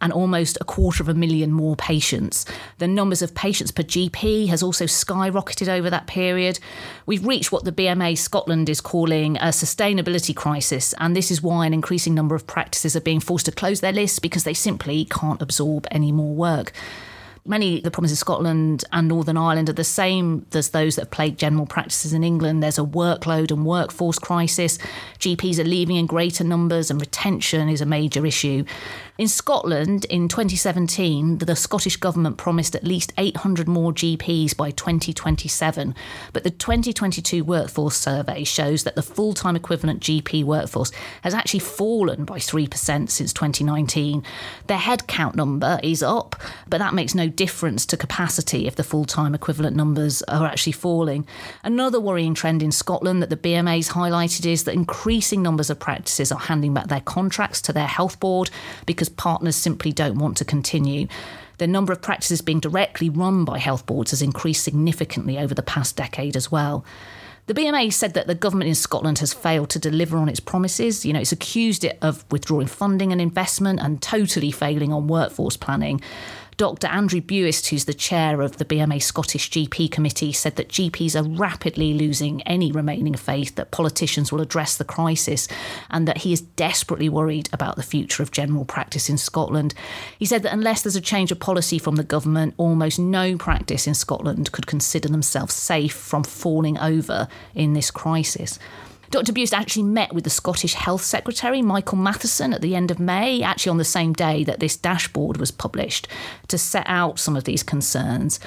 and 0.00 0.14
almost 0.14 0.56
a 0.62 0.64
quarter 0.64 1.02
of 1.02 1.10
a 1.10 1.14
million 1.14 1.52
more 1.52 1.76
patients. 1.76 2.46
The 2.78 2.88
numbers 2.88 3.20
of 3.20 3.34
patients 3.34 3.70
per 3.70 3.82
GP 3.82 4.48
has 4.48 4.62
also 4.62 4.86
skyrocketed 4.86 5.68
over 5.68 5.90
that 5.90 6.06
period. 6.06 6.58
We've 7.04 7.26
reached 7.26 7.52
what 7.52 7.64
the 7.64 7.72
BMA 7.72 8.16
Scotland 8.16 8.70
is 8.70 8.80
calling 8.80 9.36
a 9.36 9.48
sustainability 9.48 10.34
crisis, 10.34 10.94
and 10.98 11.14
this 11.14 11.30
is 11.30 11.42
why 11.42 11.66
an 11.66 11.74
increasing 11.74 12.14
number 12.14 12.34
of 12.34 12.46
practices 12.46 12.96
are 12.96 13.00
being 13.00 13.20
forced 13.20 13.44
to 13.44 13.52
close 13.52 13.80
their 13.80 13.92
lists 13.92 14.18
because 14.18 14.44
they 14.44 14.54
simply 14.54 15.04
can't 15.04 15.33
can't 15.34 15.42
absorb 15.42 15.86
any 15.90 16.12
more 16.12 16.32
work. 16.32 16.72
Many 17.46 17.76
of 17.76 17.82
the 17.82 17.90
problems 17.90 18.12
in 18.12 18.16
Scotland 18.16 18.84
and 18.90 19.06
Northern 19.06 19.36
Ireland 19.36 19.68
are 19.68 19.74
the 19.74 19.84
same 19.84 20.46
as 20.54 20.70
those 20.70 20.96
that 20.96 21.02
have 21.02 21.10
plagued 21.10 21.38
general 21.38 21.66
practices 21.66 22.14
in 22.14 22.24
England. 22.24 22.62
There's 22.62 22.78
a 22.78 22.82
workload 22.82 23.50
and 23.50 23.66
workforce 23.66 24.18
crisis. 24.18 24.78
GPs 25.18 25.58
are 25.58 25.64
leaving 25.64 25.96
in 25.96 26.06
greater 26.06 26.42
numbers, 26.42 26.90
and 26.90 26.98
retention 26.98 27.68
is 27.68 27.82
a 27.82 27.86
major 27.86 28.24
issue. 28.24 28.64
In 29.18 29.28
Scotland, 29.28 30.06
in 30.06 30.26
2017, 30.26 31.36
the 31.38 31.54
Scottish 31.54 31.98
Government 31.98 32.38
promised 32.38 32.74
at 32.74 32.82
least 32.82 33.12
800 33.18 33.68
more 33.68 33.92
GPs 33.92 34.56
by 34.56 34.70
2027. 34.70 35.94
But 36.32 36.44
the 36.44 36.50
2022 36.50 37.44
Workforce 37.44 37.96
Survey 37.96 38.44
shows 38.44 38.84
that 38.84 38.94
the 38.94 39.02
full 39.02 39.34
time 39.34 39.54
equivalent 39.54 40.00
GP 40.00 40.44
workforce 40.44 40.92
has 41.20 41.34
actually 41.34 41.60
fallen 41.60 42.24
by 42.24 42.38
3% 42.38 43.10
since 43.10 43.32
2019. 43.34 44.24
Their 44.66 44.78
headcount 44.78 45.34
number 45.34 45.78
is 45.82 46.02
up, 46.02 46.36
but 46.66 46.78
that 46.78 46.94
makes 46.94 47.14
no 47.14 47.28
difference 47.36 47.86
to 47.86 47.96
capacity 47.96 48.66
if 48.66 48.76
the 48.76 48.84
full 48.84 49.04
time 49.04 49.34
equivalent 49.34 49.76
numbers 49.76 50.22
are 50.22 50.46
actually 50.46 50.72
falling. 50.72 51.26
Another 51.62 52.00
worrying 52.00 52.34
trend 52.34 52.62
in 52.62 52.72
Scotland 52.72 53.22
that 53.22 53.30
the 53.30 53.36
BMA's 53.36 53.90
highlighted 53.90 54.46
is 54.46 54.64
that 54.64 54.74
increasing 54.74 55.42
numbers 55.42 55.70
of 55.70 55.78
practices 55.78 56.32
are 56.32 56.38
handing 56.38 56.74
back 56.74 56.88
their 56.88 57.00
contracts 57.00 57.60
to 57.62 57.72
their 57.72 57.86
health 57.86 58.20
board 58.20 58.50
because 58.86 59.08
partners 59.08 59.56
simply 59.56 59.92
don't 59.92 60.18
want 60.18 60.36
to 60.38 60.44
continue. 60.44 61.08
The 61.58 61.66
number 61.66 61.92
of 61.92 62.02
practices 62.02 62.42
being 62.42 62.60
directly 62.60 63.08
run 63.08 63.44
by 63.44 63.58
health 63.58 63.86
boards 63.86 64.10
has 64.10 64.22
increased 64.22 64.64
significantly 64.64 65.38
over 65.38 65.54
the 65.54 65.62
past 65.62 65.96
decade 65.96 66.36
as 66.36 66.50
well. 66.50 66.84
The 67.46 67.54
BMA 67.54 67.92
said 67.92 68.14
that 68.14 68.26
the 68.26 68.34
government 68.34 68.68
in 68.68 68.74
Scotland 68.74 69.18
has 69.18 69.34
failed 69.34 69.68
to 69.70 69.78
deliver 69.78 70.16
on 70.16 70.30
its 70.30 70.40
promises. 70.40 71.04
You 71.04 71.12
know, 71.12 71.20
it's 71.20 71.32
accused 71.32 71.84
it 71.84 71.98
of 72.00 72.24
withdrawing 72.30 72.68
funding 72.68 73.12
and 73.12 73.20
investment 73.20 73.80
and 73.80 74.00
totally 74.00 74.50
failing 74.50 74.94
on 74.94 75.08
workforce 75.08 75.58
planning. 75.58 76.00
Dr. 76.56 76.86
Andrew 76.86 77.20
Buist, 77.20 77.68
who's 77.68 77.84
the 77.84 77.94
chair 77.94 78.40
of 78.40 78.58
the 78.58 78.64
BMA 78.64 79.02
Scottish 79.02 79.50
GP 79.50 79.90
Committee, 79.90 80.32
said 80.32 80.56
that 80.56 80.68
GPs 80.68 81.18
are 81.18 81.28
rapidly 81.28 81.94
losing 81.94 82.42
any 82.42 82.70
remaining 82.70 83.14
faith 83.14 83.56
that 83.56 83.72
politicians 83.72 84.30
will 84.30 84.40
address 84.40 84.76
the 84.76 84.84
crisis 84.84 85.48
and 85.90 86.06
that 86.06 86.18
he 86.18 86.32
is 86.32 86.42
desperately 86.42 87.08
worried 87.08 87.48
about 87.52 87.76
the 87.76 87.82
future 87.82 88.22
of 88.22 88.30
general 88.30 88.64
practice 88.64 89.08
in 89.08 89.18
Scotland. 89.18 89.74
He 90.18 90.26
said 90.26 90.44
that 90.44 90.52
unless 90.52 90.82
there's 90.82 90.96
a 90.96 91.00
change 91.00 91.32
of 91.32 91.40
policy 91.40 91.78
from 91.78 91.96
the 91.96 92.04
government, 92.04 92.54
almost 92.56 92.98
no 92.98 93.36
practice 93.36 93.86
in 93.86 93.94
Scotland 93.94 94.52
could 94.52 94.66
consider 94.66 95.08
themselves 95.08 95.54
safe 95.54 95.94
from 95.94 96.22
falling 96.22 96.78
over 96.78 97.26
in 97.54 97.72
this 97.72 97.90
crisis. 97.90 98.58
Dr. 99.10 99.32
Buist 99.32 99.52
actually 99.52 99.84
met 99.84 100.12
with 100.12 100.24
the 100.24 100.30
Scottish 100.30 100.74
Health 100.74 101.02
Secretary, 101.02 101.62
Michael 101.62 101.98
Matheson, 101.98 102.52
at 102.52 102.60
the 102.60 102.74
end 102.74 102.90
of 102.90 102.98
May, 102.98 103.42
actually 103.42 103.70
on 103.70 103.78
the 103.78 103.84
same 103.84 104.12
day 104.12 104.44
that 104.44 104.60
this 104.60 104.76
dashboard 104.76 105.36
was 105.36 105.50
published, 105.50 106.08
to 106.48 106.58
set 106.58 106.84
out 106.86 107.18
some 107.18 107.36
of 107.36 107.44
these 107.44 107.62
concerns. 107.62 108.40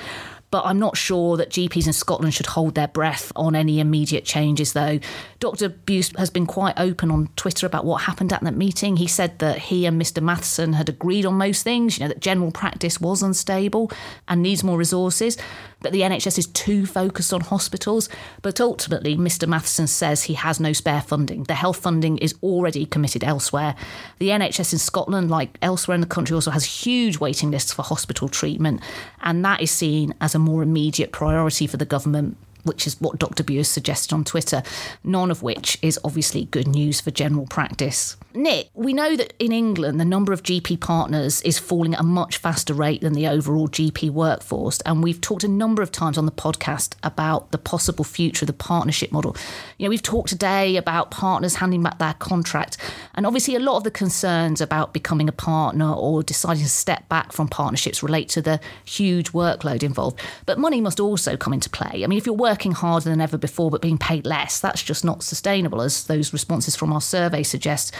But 0.49 0.65
I'm 0.65 0.79
not 0.79 0.95
sure 0.95 1.35
that 1.35 1.49
GPs 1.49 1.87
in 1.87 1.93
Scotland 1.93 2.33
should 2.33 2.45
hold 2.45 2.75
their 2.75 2.87
breath 2.87 3.33
on 3.35 3.53
any 3.53 3.81
immediate 3.81 4.23
changes, 4.23 4.71
though. 4.71 4.99
Dr. 5.39 5.67
Buist 5.67 6.17
has 6.17 6.29
been 6.29 6.45
quite 6.45 6.79
open 6.79 7.11
on 7.11 7.27
Twitter 7.35 7.67
about 7.67 7.83
what 7.83 8.03
happened 8.03 8.31
at 8.31 8.41
that 8.41 8.55
meeting. 8.55 8.95
He 8.95 9.07
said 9.07 9.39
that 9.39 9.57
he 9.57 9.85
and 9.85 10.01
Mr. 10.01 10.23
Matheson 10.23 10.73
had 10.73 10.87
agreed 10.87 11.25
on 11.25 11.33
most 11.33 11.63
things, 11.63 11.97
you 11.97 12.05
know, 12.05 12.07
that 12.07 12.21
general 12.21 12.51
practice 12.51 13.01
was 13.01 13.21
unstable 13.21 13.91
and 14.29 14.41
needs 14.41 14.63
more 14.63 14.77
resources, 14.77 15.37
that 15.81 15.91
the 15.91 16.01
NHS 16.01 16.37
is 16.37 16.47
too 16.47 16.85
focused 16.85 17.33
on 17.33 17.41
hospitals. 17.41 18.09
But 18.41 18.59
ultimately, 18.59 19.15
Mr. 19.15 19.47
Matheson 19.47 19.87
says 19.87 20.23
he 20.23 20.33
has 20.33 20.59
no 20.59 20.73
spare 20.73 21.01
funding. 21.01 21.43
The 21.43 21.55
health 21.55 21.77
funding 21.77 22.17
is 22.17 22.35
already 22.41 22.85
committed 22.85 23.23
elsewhere. 23.23 23.75
The 24.19 24.29
NHS 24.29 24.73
in 24.73 24.79
Scotland, 24.79 25.29
like 25.29 25.57
elsewhere 25.61 25.95
in 25.95 26.01
the 26.01 26.07
country, 26.07 26.33
also 26.33 26.51
has 26.51 26.65
huge 26.65 27.19
waiting 27.19 27.51
lists 27.51 27.73
for 27.73 27.83
hospital 27.83 28.27
treatment, 28.27 28.81
and 29.21 29.43
that 29.45 29.61
is 29.61 29.71
seen 29.71 30.13
as 30.21 30.35
a 30.35 30.39
more 30.39 30.63
immediate 30.63 31.11
priority 31.11 31.67
for 31.67 31.77
the 31.77 31.85
government 31.85 32.37
which 32.67 32.85
is 32.85 32.99
what 33.01 33.17
Dr. 33.17 33.43
Buist 33.43 33.67
suggested 33.67 34.13
on 34.13 34.23
Twitter, 34.23 34.61
none 35.03 35.31
of 35.31 35.41
which 35.41 35.77
is 35.81 35.99
obviously 36.03 36.45
good 36.45 36.67
news 36.67 37.01
for 37.01 37.11
general 37.11 37.47
practice. 37.47 38.17
Nick, 38.33 38.69
we 38.75 38.93
know 38.93 39.15
that 39.15 39.33
in 39.39 39.51
England, 39.51 39.99
the 39.99 40.05
number 40.05 40.31
of 40.31 40.43
GP 40.43 40.79
partners 40.79 41.41
is 41.41 41.57
falling 41.57 41.95
at 41.95 42.01
a 42.01 42.03
much 42.03 42.37
faster 42.37 42.73
rate 42.73 43.01
than 43.01 43.13
the 43.13 43.27
overall 43.27 43.67
GP 43.67 44.11
workforce. 44.11 44.79
And 44.81 45.01
we've 45.01 45.19
talked 45.19 45.43
a 45.43 45.47
number 45.47 45.81
of 45.81 45.91
times 45.91 46.19
on 46.19 46.27
the 46.27 46.31
podcast 46.31 46.93
about 47.01 47.51
the 47.51 47.57
possible 47.57 48.03
future 48.03 48.43
of 48.43 48.47
the 48.47 48.53
partnership 48.53 49.11
model. 49.11 49.35
You 49.77 49.85
know, 49.85 49.89
we've 49.89 50.03
talked 50.03 50.29
today 50.29 50.77
about 50.77 51.09
partners 51.09 51.55
handing 51.55 51.81
back 51.81 51.97
their 51.97 52.13
contract. 52.13 52.77
And 53.15 53.25
obviously, 53.25 53.55
a 53.55 53.59
lot 53.59 53.77
of 53.77 53.83
the 53.83 53.91
concerns 53.91 54.61
about 54.61 54.93
becoming 54.93 55.27
a 55.27 55.31
partner 55.31 55.91
or 55.91 56.21
deciding 56.21 56.63
to 56.63 56.69
step 56.69 57.09
back 57.09 57.31
from 57.31 57.47
partnerships 57.47 58.03
relate 58.03 58.29
to 58.29 58.41
the 58.41 58.59
huge 58.85 59.31
workload 59.31 59.81
involved. 59.81 60.19
But 60.45 60.59
money 60.59 60.79
must 60.79 60.99
also 60.99 61.37
come 61.37 61.53
into 61.53 61.69
play. 61.69 62.03
I 62.03 62.07
mean, 62.07 62.17
if 62.17 62.25
you're 62.25 62.35
working 62.35 62.56
harder 62.73 63.09
than 63.09 63.21
ever 63.21 63.37
before 63.37 63.71
but 63.71 63.81
being 63.81 63.97
paid 63.97 64.25
less, 64.25 64.59
that's 64.59 64.83
just 64.83 65.05
not 65.05 65.23
sustainable, 65.23 65.81
as 65.81 66.05
those 66.05 66.33
responses 66.33 66.75
from 66.75 66.91
our 66.91 67.01
survey 67.01 67.43
suggest. 67.43 67.93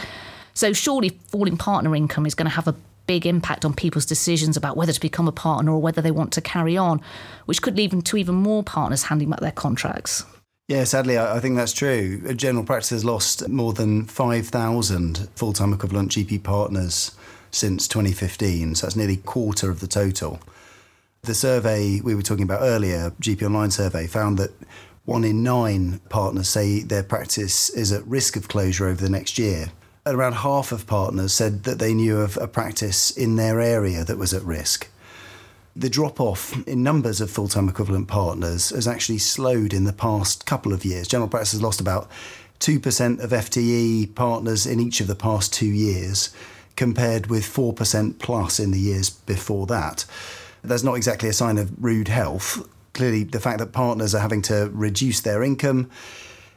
So 0.54 0.72
surely 0.72 1.10
falling 1.28 1.56
partner 1.56 1.94
income 1.94 2.26
is 2.26 2.34
going 2.34 2.48
to 2.48 2.54
have 2.54 2.68
a 2.68 2.76
big 3.06 3.26
impact 3.26 3.64
on 3.64 3.74
people's 3.74 4.06
decisions 4.06 4.56
about 4.56 4.76
whether 4.76 4.92
to 4.92 5.00
become 5.00 5.26
a 5.26 5.32
partner 5.32 5.72
or 5.72 5.80
whether 5.80 6.02
they 6.02 6.10
want 6.10 6.32
to 6.32 6.40
carry 6.40 6.76
on, 6.76 7.00
which 7.46 7.62
could 7.62 7.76
lead 7.76 8.04
to 8.04 8.16
even 8.16 8.34
more 8.34 8.62
partners 8.62 9.04
handing 9.04 9.30
back 9.30 9.40
their 9.40 9.50
contracts. 9.50 10.24
Yeah, 10.68 10.84
sadly, 10.84 11.18
I 11.18 11.40
think 11.40 11.56
that's 11.56 11.72
true. 11.72 12.34
General 12.34 12.64
practice 12.64 12.90
has 12.90 13.04
lost 13.04 13.48
more 13.48 13.72
than 13.72 14.04
5,000 14.04 15.28
full 15.34 15.54
time 15.54 15.72
equivalent 15.72 16.10
GP 16.10 16.42
partners 16.42 17.12
since 17.50 17.88
2015, 17.88 18.74
so 18.74 18.86
that's 18.86 18.94
nearly 18.94 19.14
a 19.14 19.16
quarter 19.16 19.70
of 19.70 19.80
the 19.80 19.86
total. 19.86 20.38
The 21.22 21.34
survey 21.34 22.00
we 22.00 22.14
were 22.14 22.22
talking 22.22 22.44
about 22.44 22.62
earlier, 22.62 23.10
GP 23.20 23.42
Online 23.42 23.70
survey, 23.70 24.06
found 24.06 24.38
that 24.38 24.52
one 25.04 25.24
in 25.24 25.42
nine 25.42 26.00
partners 26.08 26.48
say 26.48 26.80
their 26.80 27.02
practice 27.02 27.70
is 27.70 27.92
at 27.92 28.06
risk 28.06 28.36
of 28.36 28.48
closure 28.48 28.86
over 28.86 29.02
the 29.02 29.10
next 29.10 29.38
year 29.38 29.72
around 30.14 30.34
half 30.34 30.72
of 30.72 30.86
partners 30.86 31.32
said 31.32 31.64
that 31.64 31.78
they 31.78 31.94
knew 31.94 32.18
of 32.18 32.36
a 32.38 32.48
practice 32.48 33.10
in 33.10 33.36
their 33.36 33.60
area 33.60 34.04
that 34.04 34.18
was 34.18 34.32
at 34.32 34.42
risk. 34.42 34.88
The 35.76 35.90
drop 35.90 36.20
off 36.20 36.66
in 36.66 36.82
numbers 36.82 37.20
of 37.20 37.30
full 37.30 37.48
time 37.48 37.68
equivalent 37.68 38.08
partners 38.08 38.70
has 38.70 38.88
actually 38.88 39.18
slowed 39.18 39.72
in 39.72 39.84
the 39.84 39.92
past 39.92 40.46
couple 40.46 40.72
of 40.72 40.84
years. 40.84 41.08
General 41.08 41.28
practice 41.28 41.52
has 41.52 41.62
lost 41.62 41.80
about 41.80 42.10
2% 42.60 43.20
of 43.20 43.30
FTE 43.30 44.14
partners 44.14 44.66
in 44.66 44.80
each 44.80 45.00
of 45.00 45.06
the 45.06 45.14
past 45.14 45.52
two 45.52 45.66
years, 45.66 46.30
compared 46.74 47.28
with 47.28 47.44
4% 47.44 48.18
plus 48.18 48.58
in 48.58 48.72
the 48.72 48.80
years 48.80 49.10
before 49.10 49.66
that. 49.66 50.04
That's 50.62 50.82
not 50.82 50.94
exactly 50.94 51.28
a 51.28 51.32
sign 51.32 51.58
of 51.58 51.72
rude 51.82 52.08
health. 52.08 52.66
Clearly, 52.94 53.24
the 53.24 53.40
fact 53.40 53.58
that 53.58 53.72
partners 53.72 54.14
are 54.14 54.20
having 54.20 54.42
to 54.42 54.70
reduce 54.72 55.20
their 55.20 55.42
income 55.42 55.90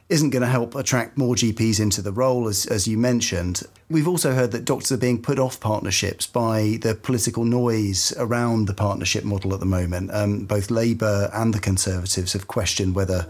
isn't 0.08 0.30
going 0.30 0.42
to 0.42 0.48
help 0.48 0.74
attract 0.74 1.16
more 1.16 1.34
GPs 1.34 1.80
into 1.80 2.02
the 2.02 2.12
role, 2.12 2.46
as, 2.46 2.66
as 2.66 2.86
you 2.86 2.98
mentioned. 2.98 3.62
We've 3.88 4.08
also 4.08 4.34
heard 4.34 4.52
that 4.52 4.64
doctors 4.64 4.92
are 4.92 4.98
being 4.98 5.22
put 5.22 5.38
off 5.38 5.58
partnerships 5.58 6.26
by 6.26 6.78
the 6.82 6.94
political 6.94 7.44
noise 7.44 8.12
around 8.18 8.66
the 8.66 8.74
partnership 8.74 9.24
model 9.24 9.54
at 9.54 9.60
the 9.60 9.66
moment. 9.66 10.10
Um, 10.12 10.44
both 10.44 10.70
Labour 10.70 11.30
and 11.32 11.54
the 11.54 11.60
Conservatives 11.60 12.34
have 12.34 12.46
questioned 12.46 12.94
whether 12.94 13.26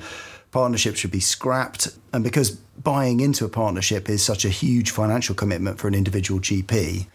partnerships 0.50 0.98
should 0.98 1.12
be 1.12 1.20
scrapped. 1.20 1.96
And 2.12 2.24
because 2.24 2.50
buying 2.50 3.20
into 3.20 3.44
a 3.44 3.48
partnership 3.48 4.08
is 4.08 4.24
such 4.24 4.44
a 4.44 4.48
huge 4.48 4.90
financial 4.90 5.34
commitment 5.34 5.78
for 5.78 5.86
an 5.86 5.94
individual 5.94 6.40
GP, 6.40 7.06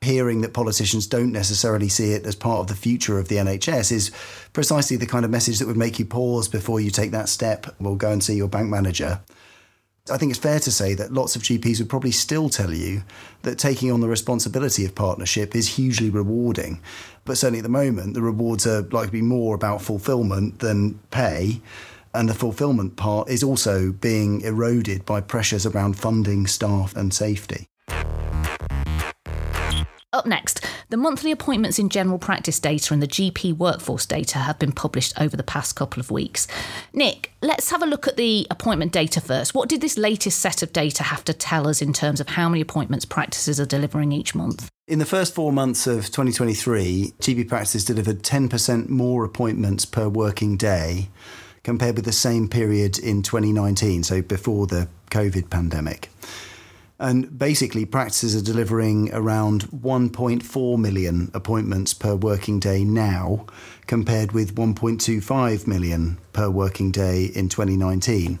hearing 0.00 0.42
that 0.42 0.52
politicians 0.52 1.06
don't 1.06 1.32
necessarily 1.32 1.88
see 1.88 2.12
it 2.12 2.24
as 2.24 2.36
part 2.36 2.60
of 2.60 2.66
the 2.68 2.74
future 2.74 3.18
of 3.18 3.28
the 3.28 3.36
NHS 3.36 3.90
is 3.90 4.10
precisely 4.52 4.96
the 4.96 5.06
kind 5.06 5.24
of 5.24 5.30
message 5.30 5.58
that 5.58 5.66
would 5.66 5.76
make 5.76 5.98
you 5.98 6.04
pause 6.04 6.48
before 6.48 6.80
you 6.80 6.90
take 6.90 7.10
that 7.10 7.28
step. 7.28 7.66
We'll 7.80 7.96
go 7.96 8.12
and 8.12 8.22
see 8.22 8.34
your 8.34 8.48
bank 8.48 8.68
manager. 8.68 9.20
I 10.10 10.16
think 10.16 10.30
it's 10.30 10.38
fair 10.38 10.60
to 10.60 10.70
say 10.70 10.94
that 10.94 11.12
lots 11.12 11.36
of 11.36 11.42
GPs 11.42 11.80
would 11.80 11.88
probably 11.88 12.12
still 12.12 12.48
tell 12.48 12.72
you 12.72 13.02
that 13.42 13.58
taking 13.58 13.92
on 13.92 14.00
the 14.00 14.08
responsibility 14.08 14.84
of 14.84 14.94
partnership 14.94 15.54
is 15.54 15.76
hugely 15.76 16.08
rewarding. 16.10 16.80
But 17.24 17.36
certainly 17.36 17.58
at 17.58 17.64
the 17.64 17.68
moment, 17.68 18.14
the 18.14 18.22
rewards 18.22 18.66
are 18.66 18.82
likely 18.82 19.06
to 19.06 19.12
be 19.12 19.22
more 19.22 19.54
about 19.54 19.82
fulfillment 19.82 20.60
than 20.60 20.98
pay. 21.10 21.60
And 22.14 22.28
the 22.28 22.34
fulfillment 22.34 22.96
part 22.96 23.28
is 23.28 23.42
also 23.42 23.92
being 23.92 24.40
eroded 24.40 25.04
by 25.04 25.20
pressures 25.20 25.66
around 25.66 25.98
funding, 25.98 26.46
staff, 26.46 26.96
and 26.96 27.12
safety. 27.12 27.66
Up 30.10 30.24
next, 30.24 30.64
the 30.88 30.96
monthly 30.96 31.30
appointments 31.30 31.78
in 31.78 31.90
general 31.90 32.18
practice 32.18 32.58
data 32.58 32.94
and 32.94 33.02
the 33.02 33.06
GP 33.06 33.58
workforce 33.58 34.06
data 34.06 34.38
have 34.38 34.58
been 34.58 34.72
published 34.72 35.12
over 35.20 35.36
the 35.36 35.42
past 35.42 35.76
couple 35.76 36.00
of 36.00 36.10
weeks. 36.10 36.48
Nick, 36.94 37.30
let's 37.42 37.70
have 37.70 37.82
a 37.82 37.86
look 37.86 38.08
at 38.08 38.16
the 38.16 38.46
appointment 38.50 38.90
data 38.90 39.20
first. 39.20 39.54
What 39.54 39.68
did 39.68 39.82
this 39.82 39.98
latest 39.98 40.40
set 40.40 40.62
of 40.62 40.72
data 40.72 41.02
have 41.02 41.24
to 41.24 41.34
tell 41.34 41.68
us 41.68 41.82
in 41.82 41.92
terms 41.92 42.20
of 42.20 42.28
how 42.30 42.48
many 42.48 42.62
appointments 42.62 43.04
practices 43.04 43.60
are 43.60 43.66
delivering 43.66 44.12
each 44.12 44.34
month? 44.34 44.70
In 44.86 44.98
the 44.98 45.04
first 45.04 45.34
four 45.34 45.52
months 45.52 45.86
of 45.86 46.06
2023, 46.06 47.12
GP 47.20 47.46
practices 47.46 47.84
delivered 47.84 48.22
10% 48.22 48.88
more 48.88 49.24
appointments 49.24 49.84
per 49.84 50.08
working 50.08 50.56
day 50.56 51.10
compared 51.64 51.96
with 51.96 52.06
the 52.06 52.12
same 52.12 52.48
period 52.48 52.98
in 52.98 53.22
2019, 53.22 54.04
so 54.04 54.22
before 54.22 54.66
the 54.66 54.88
COVID 55.10 55.50
pandemic. 55.50 56.08
And 57.00 57.38
basically, 57.38 57.84
practices 57.84 58.34
are 58.34 58.44
delivering 58.44 59.14
around 59.14 59.64
1.4 59.70 60.78
million 60.78 61.30
appointments 61.32 61.94
per 61.94 62.16
working 62.16 62.58
day 62.58 62.82
now, 62.82 63.46
compared 63.86 64.32
with 64.32 64.56
1.25 64.56 65.66
million 65.68 66.18
per 66.32 66.50
working 66.50 66.90
day 66.90 67.26
in 67.26 67.48
2019. 67.48 68.40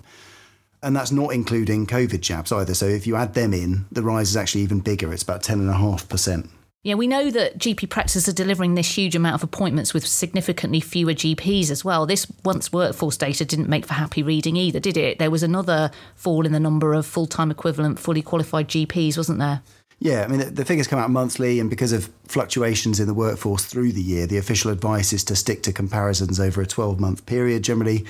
And 0.82 0.96
that's 0.96 1.12
not 1.12 1.32
including 1.32 1.86
COVID 1.86 2.20
jabs 2.20 2.50
either. 2.50 2.74
So 2.74 2.86
if 2.86 3.06
you 3.06 3.14
add 3.14 3.34
them 3.34 3.54
in, 3.54 3.86
the 3.92 4.02
rise 4.02 4.30
is 4.30 4.36
actually 4.36 4.62
even 4.62 4.80
bigger. 4.80 5.12
It's 5.12 5.22
about 5.22 5.42
10.5%. 5.42 6.48
Yeah, 6.88 6.94
we 6.94 7.06
know 7.06 7.30
that 7.30 7.58
GP 7.58 7.90
practices 7.90 8.30
are 8.30 8.32
delivering 8.32 8.74
this 8.74 8.96
huge 8.96 9.14
amount 9.14 9.34
of 9.34 9.42
appointments 9.42 9.92
with 9.92 10.06
significantly 10.06 10.80
fewer 10.80 11.12
GPs 11.12 11.70
as 11.70 11.84
well. 11.84 12.06
This 12.06 12.26
once 12.46 12.72
workforce 12.72 13.18
data 13.18 13.44
didn't 13.44 13.68
make 13.68 13.84
for 13.84 13.92
happy 13.92 14.22
reading 14.22 14.56
either, 14.56 14.80
did 14.80 14.96
it? 14.96 15.18
There 15.18 15.30
was 15.30 15.42
another 15.42 15.90
fall 16.14 16.46
in 16.46 16.52
the 16.52 16.58
number 16.58 16.94
of 16.94 17.04
full 17.04 17.26
time 17.26 17.50
equivalent, 17.50 17.98
fully 17.98 18.22
qualified 18.22 18.68
GPs, 18.68 19.18
wasn't 19.18 19.38
there? 19.38 19.60
Yeah, 19.98 20.24
I 20.24 20.28
mean, 20.28 20.54
the, 20.54 20.64
figures 20.64 20.86
come 20.86 20.98
out 20.98 21.10
monthly, 21.10 21.60
and 21.60 21.68
because 21.68 21.92
of 21.92 22.08
fluctuations 22.26 23.00
in 23.00 23.06
the 23.06 23.12
workforce 23.12 23.66
through 23.66 23.92
the 23.92 24.00
year, 24.00 24.26
the 24.26 24.38
official 24.38 24.70
advice 24.70 25.12
is 25.12 25.24
to 25.24 25.36
stick 25.36 25.62
to 25.64 25.74
comparisons 25.74 26.40
over 26.40 26.62
a 26.62 26.66
12 26.66 26.98
month 26.98 27.26
period 27.26 27.64
generally 27.64 28.06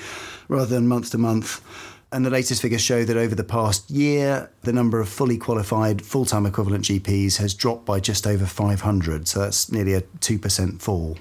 rather 0.47 0.73
than 0.73 0.87
month 0.87 1.11
to 1.11 1.17
month. 1.17 1.61
And 2.11 2.25
the 2.25 2.31
latest 2.31 2.61
figures 2.61 2.81
show 2.81 3.03
that 3.03 3.17
over 3.17 3.35
the 3.35 3.43
past 3.43 3.91
year, 3.91 4.49
the 4.63 4.73
number 4.73 4.99
of 4.99 5.07
fully 5.07 5.37
qualified 5.37 6.01
full 6.01 6.25
time 6.25 6.47
equivalent 6.47 6.85
GPs 6.85 7.37
has 7.37 7.53
dropped 7.53 7.85
by 7.85 7.99
just 7.99 8.25
over 8.25 8.47
500. 8.47 9.27
So 9.27 9.41
that's 9.41 9.71
nearly 9.71 9.93
a 9.93 10.01
2% 10.01 10.81
fall. 10.81 11.19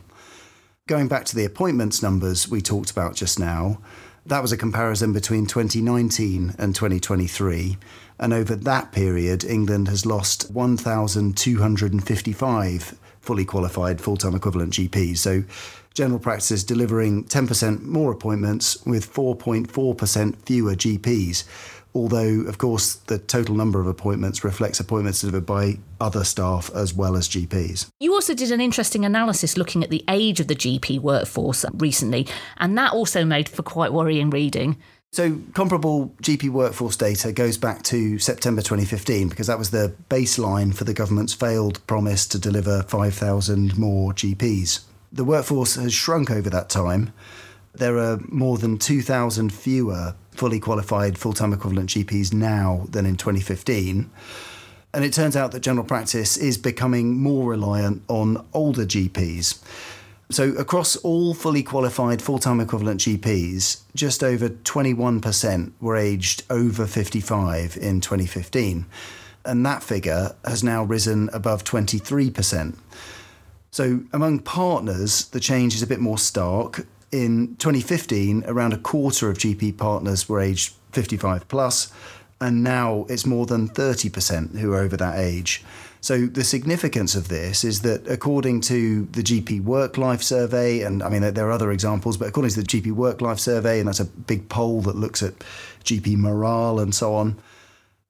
Going 0.87 1.09
back 1.09 1.26
to 1.26 1.37
the 1.37 1.45
appointments 1.45 2.02
numbers 2.02 2.49
we 2.49 2.62
talked 2.62 2.90
about 2.90 3.14
just 3.14 3.38
now, 3.38 3.83
that 4.25 4.40
was 4.40 4.52
a 4.52 4.57
comparison 4.57 5.12
between 5.12 5.45
2019 5.47 6.54
and 6.59 6.75
2023. 6.75 7.76
And 8.18 8.33
over 8.33 8.57
that 8.57 8.92
period, 8.92 9.44
England 9.44 9.88
has 9.88 10.07
lost 10.07 10.51
1,255 10.51 12.98
fully 13.20 13.44
qualified 13.44 14.01
full 14.01 14.16
time 14.16 14.35
equivalent 14.35 14.72
GPs. 14.72 15.18
So 15.18 15.44
general 15.94 16.20
practices 16.20 16.64
delivering 16.64 17.24
10% 17.24 17.83
more 17.83 18.12
appointments 18.12 18.85
with 18.85 19.12
4.4% 19.12 20.37
fewer 20.46 20.74
GPs. 20.74 21.44
Although, 21.94 22.42
of 22.42 22.59
course, 22.59 22.94
the 22.94 23.18
total 23.18 23.55
number 23.55 23.81
of 23.81 23.87
appointments 23.87 24.44
reflects 24.44 24.79
appointments 24.79 25.22
delivered 25.22 25.46
by 25.46 25.79
other 26.01 26.22
staff 26.22 26.70
as 26.74 26.94
well 26.94 27.16
as 27.16 27.29
GPs. 27.29 27.88
You 27.98 28.12
also 28.12 28.35
did 28.35 28.53
an 28.53 28.61
interesting 28.61 29.05
analysis 29.05 29.57
looking 29.57 29.83
at 29.83 29.90
the 29.90 30.05
age 30.09 30.38
of 30.38 30.48
the 30.48 30.55
GP 30.55 31.01
workforce 31.01 31.64
recently, 31.74 32.29
and 32.59 32.77
that 32.79 32.92
also 32.92 33.24
made 33.24 33.48
for 33.48 33.62
quite 33.62 33.92
worrying 33.92 34.31
reading. 34.31 34.77
So, 35.11 35.40
comparable 35.55 36.14
GP 36.22 36.51
workforce 36.51 36.94
data 36.94 37.33
goes 37.33 37.57
back 37.57 37.83
to 37.85 38.18
September 38.18 38.61
2015 38.61 39.31
because 39.31 39.46
that 39.46 39.59
was 39.59 39.70
the 39.70 39.94
baseline 40.11 40.74
for 40.74 40.85
the 40.85 40.92
government's 40.92 41.33
failed 41.33 41.85
promise 41.87 42.27
to 42.27 42.38
deliver 42.38 42.83
5,000 42.83 43.79
more 43.79 44.12
GPs. 44.12 44.81
The 45.12 45.25
workforce 45.25 45.77
has 45.77 45.92
shrunk 45.92 46.31
over 46.31 46.51
that 46.51 46.68
time. 46.68 47.12
There 47.75 47.99
are 47.99 48.18
more 48.29 48.59
than 48.59 48.79
2,000 48.79 49.53
fewer 49.53 50.14
fully 50.33 50.61
qualified 50.61 51.18
full 51.18 51.33
time 51.33 51.53
equivalent 51.53 51.90
GPs 51.90 52.33
now 52.33 52.87
than 52.90 53.07
in 53.07 53.16
2015. 53.16 54.11
And 54.94 55.05
it 55.05 55.12
turns 55.12 55.37
out 55.37 55.53
that 55.53 55.61
general 55.61 55.87
practice 55.87 56.37
is 56.37 56.57
becoming 56.57 57.16
more 57.18 57.51
reliant 57.51 58.03
on 58.09 58.47
older 58.53 58.85
GPs. 58.85 59.62
So, 60.31 60.51
across 60.53 60.97
all 60.97 61.33
fully 61.33 61.62
qualified 61.62 62.21
full 62.21 62.38
time 62.38 62.61
equivalent 62.61 63.01
GPs, 63.01 63.81
just 63.94 64.23
over 64.23 64.51
21% 64.51 65.73
were 65.81 65.97
aged 65.97 66.42
over 66.51 66.87
55 66.87 67.77
in 67.79 68.01
2015. 68.01 68.87
And 69.44 69.64
that 69.64 69.83
figure 69.83 70.35
has 70.44 70.62
now 70.62 70.85
risen 70.85 71.31
above 71.33 71.64
23%. 71.64 72.77
So, 73.79 74.01
among 74.12 74.41
partners, 74.41 75.27
the 75.27 75.38
change 75.38 75.73
is 75.73 75.83
a 75.83 75.87
bit 75.87 76.01
more 76.01 76.19
stark. 76.19 76.85
In 77.12 77.55
2015, 77.59 78.43
around 78.49 78.73
a 78.73 78.77
quarter 78.77 79.31
of 79.31 79.38
GP 79.38 79.77
partners 79.77 80.29
were 80.29 80.41
aged 80.41 80.75
55 80.91 81.47
plus, 81.47 81.93
and 82.41 82.64
now 82.64 83.07
it's 83.09 83.25
more 83.25 83.47
than 83.47 83.69
30% 83.69 84.59
who 84.59 84.73
are 84.73 84.79
over 84.79 84.97
that 84.97 85.17
age. 85.17 85.62
So, 86.01 86.27
the 86.27 86.43
significance 86.43 87.14
of 87.14 87.29
this 87.29 87.62
is 87.62 87.83
that 87.83 88.05
according 88.09 88.62
to 88.62 89.05
the 89.12 89.23
GP 89.23 89.62
Work 89.62 89.97
Life 89.97 90.25
Survey, 90.25 90.81
and 90.83 91.01
I 91.01 91.09
mean, 91.09 91.33
there 91.33 91.47
are 91.47 91.53
other 91.53 91.71
examples, 91.71 92.17
but 92.17 92.27
according 92.27 92.51
to 92.55 92.62
the 92.62 92.67
GP 92.67 92.91
Work 92.91 93.21
Life 93.21 93.38
Survey, 93.38 93.79
and 93.79 93.87
that's 93.87 94.01
a 94.01 94.07
big 94.07 94.49
poll 94.49 94.81
that 94.81 94.97
looks 94.97 95.23
at 95.23 95.35
GP 95.85 96.17
morale 96.17 96.81
and 96.81 96.93
so 96.93 97.14
on, 97.14 97.38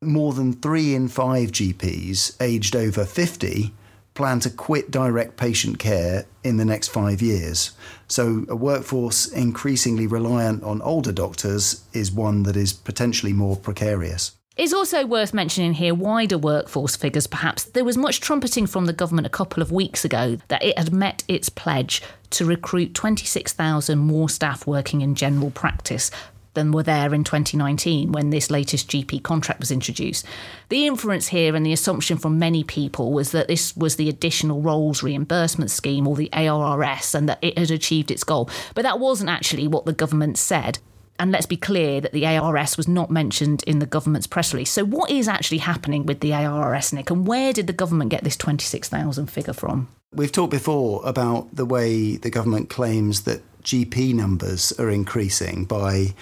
more 0.01 0.33
than 0.33 0.55
three 0.55 0.95
in 0.95 1.09
five 1.09 1.53
GPs 1.53 2.41
aged 2.41 2.75
over 2.75 3.05
50 3.05 3.75
plan 4.19 4.41
to 4.41 4.51
quit 4.51 4.91
direct 4.91 5.37
patient 5.37 5.79
care 5.79 6.27
in 6.43 6.57
the 6.57 6.65
next 6.65 6.89
five 6.89 7.23
years. 7.23 7.71
So, 8.09 8.45
a 8.49 8.57
workforce 8.57 9.29
increasingly 9.29 10.09
reliant 10.09 10.65
on 10.65 10.83
older 10.83 11.13
doctors 11.13 11.85
is 11.93 12.11
one 12.11 12.43
that 12.43 12.57
is 12.57 12.73
potentially 12.73 13.33
more 13.33 13.57
precarious. 13.57 14.33
It's 14.57 14.73
also 14.73 15.07
worth 15.07 15.33
mentioning 15.33 15.75
here 15.75 15.95
wider 15.95 16.37
workforce 16.37 16.97
figures, 16.97 17.29
perhaps. 17.29 17.63
There 17.63 17.85
was 17.85 17.97
much 17.97 18.21
trumpeting 18.21 18.67
from 18.67 18.87
the 18.87 18.93
government 18.93 19.29
a 19.29 19.31
couple 19.31 19.63
of 19.63 19.71
weeks 19.71 20.05
ago 20.05 20.39
that 20.49 20.65
it 20.65 20.77
had 20.77 20.93
met 20.93 21.23
its 21.29 21.49
pledge 21.49 22.03
to 22.31 22.45
recruit 22.45 22.95
26,000 22.95 23.99
more 24.01 24.29
staff 24.29 24.67
working 24.67 25.01
in 25.01 25.15
general 25.15 25.53
practice 25.53 26.11
than 26.55 26.73
were 26.73 26.83
there 26.83 27.15
in 27.15 27.25
2019 27.25 28.13
when 28.13 28.31
this 28.31 28.51
latest 28.51 28.89
GP 28.89 29.23
contract 29.23 29.61
was 29.61 29.71
introduced. 29.71 30.27
The 30.69 30.87
inference 30.87 31.29
here 31.29 31.55
and 31.55 31.65
the 31.65 31.73
assumption 31.73 32.19
from 32.19 32.39
many 32.39 32.65
people 32.65 33.13
was 33.13 33.33
that 33.33 33.49
this 33.49 33.77
was 33.77 33.97
the 33.97 34.09
additional 34.09 34.61
roles 34.61 35.03
reimbursement 35.03 35.71
scheme 35.71 36.07
or 36.07 36.17
the 36.17 36.31
ARRS 36.33 37.15
and 37.15 37.29
that 37.29 37.39
it 37.43 37.59
had 37.59 37.71
achieved 37.71 38.11
its 38.11 38.25
goal. 38.25 38.51
But 38.75 38.83
that 38.83 38.99
wasn't 38.99 39.31
actually 39.31 39.69
what 39.69 39.85
the 39.85 39.93
government 39.93 40.39
said. 40.39 40.79
And 41.21 41.33
let's 41.33 41.47
be 41.47 41.57
clear 41.57 42.01
that 42.01 42.13
the 42.13 42.23
ARRS 42.23 42.77
was 42.77 42.87
not 42.87 43.11
mentioned 43.11 43.65
in 43.67 43.81
the 43.81 43.87
government's 43.87 44.29
press 44.29 44.55
release. 44.55 44.71
So, 44.71 44.85
what 44.85 45.11
is 45.11 45.27
actually 45.27 45.59
happening 45.59 46.07
with 46.07 46.21
the 46.21 46.31
ARRS, 46.31 46.93
Nick, 46.93 47.11
and 47.11 47.27
where 47.27 47.53
did 47.53 47.67
the 47.67 47.73
government 47.73 48.11
get 48.13 48.23
this 48.23 48.37
26,000 48.37 49.27
figure 49.27 49.53
from? 49.53 49.89
We've 50.13 50.31
talked 50.31 50.53
before 50.53 51.03
about 51.05 51.55
the 51.55 51.67
way 51.67 52.17
the 52.17 52.31
government 52.31 52.71
claims 52.71 53.23
that 53.23 53.43
GP 53.69 54.15
numbers 54.15 54.73
are 54.79 54.89
increasing 54.89 55.67
by 55.67 56.15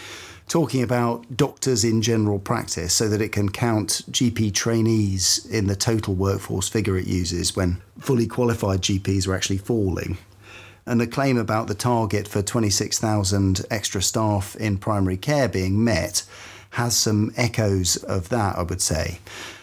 talking 0.48 0.82
about 0.82 1.36
doctors 1.36 1.84
in 1.84 2.02
general 2.02 2.40
practice 2.40 2.92
so 2.92 3.08
that 3.08 3.22
it 3.22 3.30
can 3.30 3.50
count 3.50 4.02
GP 4.10 4.52
trainees 4.52 5.46
in 5.48 5.68
the 5.68 5.76
total 5.76 6.16
workforce 6.16 6.68
figure 6.68 6.96
it 6.96 7.06
uses 7.06 7.54
when 7.54 7.80
fully 8.00 8.26
qualified 8.26 8.82
GPs 8.82 9.28
are 9.28 9.34
actually 9.36 9.58
falling. 9.58 10.18
And 10.86 11.00
the 11.00 11.06
claim 11.06 11.38
about 11.38 11.68
the 11.68 11.76
target 11.76 12.26
for 12.26 12.42
26,000 12.42 13.64
extra 13.70 14.02
staff 14.02 14.56
in 14.56 14.78
primary 14.78 15.16
care 15.16 15.48
being 15.48 15.84
met 15.84 16.24
has 16.70 16.96
some 16.96 17.32
echoes 17.36 17.96
of 17.96 18.28
that, 18.30 18.58
I 18.58 18.62
would 18.62 18.82
say. 18.82 19.20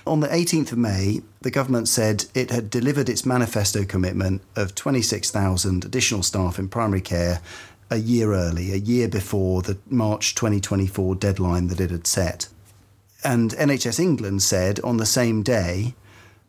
On 0.08 0.20
the 0.20 0.28
18th 0.28 0.72
of 0.72 0.78
May, 0.78 1.22
the 1.42 1.52
government 1.52 1.88
said 1.88 2.26
it 2.34 2.50
had 2.50 2.70
delivered 2.70 3.08
its 3.08 3.26
manifesto 3.26 3.86
commitment 3.86 4.42
of 4.56 4.76
26,000 4.76 5.86
additional 5.86 6.24
staff 6.24 6.60
in 6.60 6.68
primary 6.68 7.02
care 7.02 7.40
a 7.94 7.98
year 7.98 8.34
early, 8.34 8.74
a 8.74 8.78
year 8.78 9.08
before 9.08 9.62
the 9.62 9.78
March 9.88 10.34
2024 10.34 11.14
deadline 11.16 11.68
that 11.68 11.80
it 11.80 11.92
had 11.92 12.08
set. 12.08 12.48
And 13.24 13.52
NHS 13.52 14.00
England 14.00 14.42
said 14.42 14.80
on 14.80 14.98
the 14.98 15.06
same 15.06 15.44
day 15.44 15.94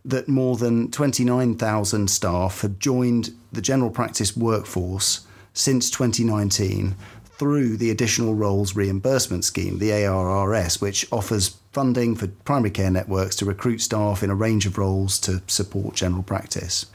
that 0.07 0.27
more 0.27 0.57
than 0.57 0.91
29,000 0.91 2.09
staff 2.09 2.63
had 2.63 2.81
joined 2.81 3.35
the 3.53 3.61
general 3.61 3.91
practice 3.91 4.35
workforce 4.35 5.27
since 5.53 5.91
2019 5.91 6.97
through 7.25 7.77
the 7.77 7.91
Additional 7.91 8.35
Roles 8.35 8.75
Reimbursement 8.75 9.45
Scheme, 9.45 9.79
the 9.79 9.91
ARRS, 9.91 10.81
which 10.81 11.07
offers 11.13 11.57
funding 11.73 12.17
for 12.17 12.29
primary 12.45 12.71
care 12.71 12.91
networks 12.91 13.37
to 13.37 13.45
recruit 13.45 13.83
staff 13.83 14.23
in 14.23 14.31
a 14.31 14.35
range 14.35 14.65
of 14.65 14.79
roles 14.79 15.19
to 15.21 15.43
support 15.47 15.95
general 15.95 16.23
practice. 16.23 16.87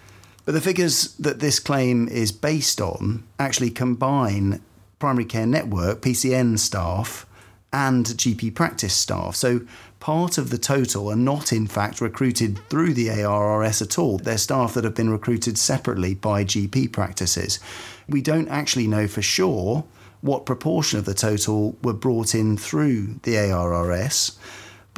But 0.46 0.54
the 0.54 0.62
figures 0.62 1.14
that 1.16 1.40
this 1.40 1.60
claim 1.60 2.08
is 2.08 2.32
based 2.32 2.82
on 2.82 3.24
actually 3.38 3.70
combine 3.72 4.62
primary 4.98 5.26
care 5.26 5.46
network, 5.46 6.02
PCN 6.02 6.60
staff, 6.60 7.26
and 7.72 8.06
GP 8.06 8.56
practice 8.56 8.94
staff. 8.94 9.36
So 9.36 9.62
part 10.00 10.38
of 10.38 10.50
the 10.50 10.58
total 10.58 11.10
are 11.12 11.16
not, 11.16 11.54
in 11.54 11.68
fact, 11.68 12.02
recruited 12.02 12.60
through 12.70 12.94
the 12.94 13.10
ARRS 13.10 13.82
at 13.82 14.00
all. 14.00 14.18
They're 14.18 14.38
staff 14.38 14.74
that 14.74 14.84
have 14.84 14.96
been 14.96 15.10
recruited 15.12 15.58
separately 15.58 16.16
by 16.16 16.44
GP 16.44 16.92
practices. 16.92 17.60
We 18.08 18.22
don't 18.22 18.48
actually 18.48 18.88
know 18.88 19.08
for 19.08 19.22
sure 19.22 19.86
what 20.22 20.46
proportion 20.46 21.00
of 21.00 21.06
the 21.06 21.14
total 21.14 21.78
were 21.84 21.94
brought 21.94 22.34
in 22.36 22.58
through 22.58 23.20
the 23.24 23.36
ARRS. 23.36 24.38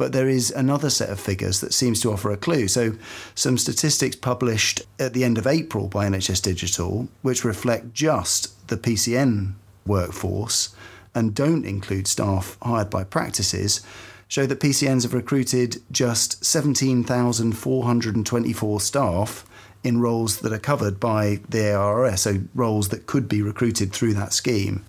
But 0.02 0.10
there 0.10 0.28
is 0.28 0.50
another 0.50 0.90
set 0.90 1.10
of 1.10 1.20
figures 1.20 1.60
that 1.60 1.72
seems 1.72 2.00
to 2.00 2.10
offer 2.10 2.32
a 2.32 2.36
clue. 2.36 2.66
So, 2.66 2.94
some 3.36 3.56
statistics 3.56 4.16
published 4.16 4.82
at 4.98 5.12
the 5.12 5.22
end 5.22 5.38
of 5.38 5.46
April 5.46 5.86
by 5.86 6.08
NHS 6.08 6.42
Digital, 6.42 7.06
which 7.22 7.44
reflect 7.44 7.94
just 7.94 8.66
the 8.66 8.76
PCN 8.76 9.52
workforce 9.86 10.74
and 11.14 11.36
don't 11.36 11.64
include 11.64 12.08
staff 12.08 12.58
hired 12.62 12.90
by 12.90 13.04
practices, 13.04 13.80
show 14.26 14.44
that 14.44 14.58
PCNs 14.58 15.04
have 15.04 15.14
recruited 15.14 15.80
just 15.92 16.44
17,424 16.44 18.80
staff 18.80 19.46
in 19.84 20.00
roles 20.00 20.40
that 20.40 20.52
are 20.52 20.58
covered 20.58 20.98
by 20.98 21.38
the 21.48 21.58
ARRS, 21.58 22.18
so 22.18 22.40
roles 22.56 22.88
that 22.88 23.06
could 23.06 23.28
be 23.28 23.40
recruited 23.40 23.92
through 23.92 24.14
that 24.14 24.32
scheme. 24.32 24.84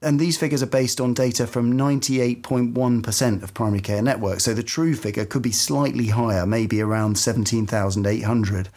And 0.00 0.20
these 0.20 0.38
figures 0.38 0.62
are 0.62 0.66
based 0.66 1.00
on 1.00 1.12
data 1.12 1.46
from 1.46 1.72
98.1% 1.72 3.42
of 3.42 3.54
primary 3.54 3.80
care 3.80 4.00
networks. 4.00 4.44
So 4.44 4.54
the 4.54 4.62
true 4.62 4.94
figure 4.94 5.24
could 5.24 5.42
be 5.42 5.50
slightly 5.50 6.08
higher, 6.08 6.46
maybe 6.46 6.80
around 6.80 7.18
17,800. 7.18 8.68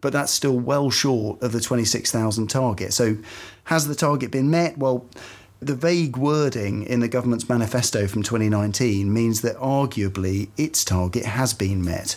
But 0.00 0.12
that's 0.12 0.32
still 0.32 0.58
well 0.58 0.90
short 0.90 1.42
of 1.42 1.52
the 1.52 1.60
26,000 1.60 2.46
target. 2.48 2.92
So 2.92 3.16
has 3.64 3.88
the 3.88 3.96
target 3.96 4.30
been 4.30 4.50
met? 4.50 4.78
Well, 4.78 5.06
the 5.60 5.74
vague 5.74 6.16
wording 6.16 6.84
in 6.84 7.00
the 7.00 7.08
government's 7.08 7.48
manifesto 7.48 8.06
from 8.06 8.22
2019 8.22 9.12
means 9.12 9.40
that 9.40 9.56
arguably 9.56 10.50
its 10.56 10.84
target 10.84 11.24
has 11.24 11.54
been 11.54 11.84
met. 11.84 12.16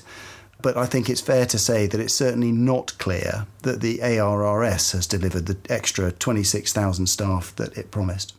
But 0.61 0.77
I 0.77 0.85
think 0.85 1.09
it's 1.09 1.21
fair 1.21 1.45
to 1.45 1.59
say 1.59 1.87
that 1.87 1.99
it's 1.99 2.13
certainly 2.13 2.51
not 2.51 2.97
clear 2.97 3.45
that 3.61 3.81
the 3.81 3.99
ARRS 3.99 4.91
has 4.93 5.07
delivered 5.07 5.45
the 5.45 5.57
extra 5.71 6.11
26,000 6.11 7.07
staff 7.07 7.55
that 7.57 7.77
it 7.77 7.91
promised. 7.91 8.33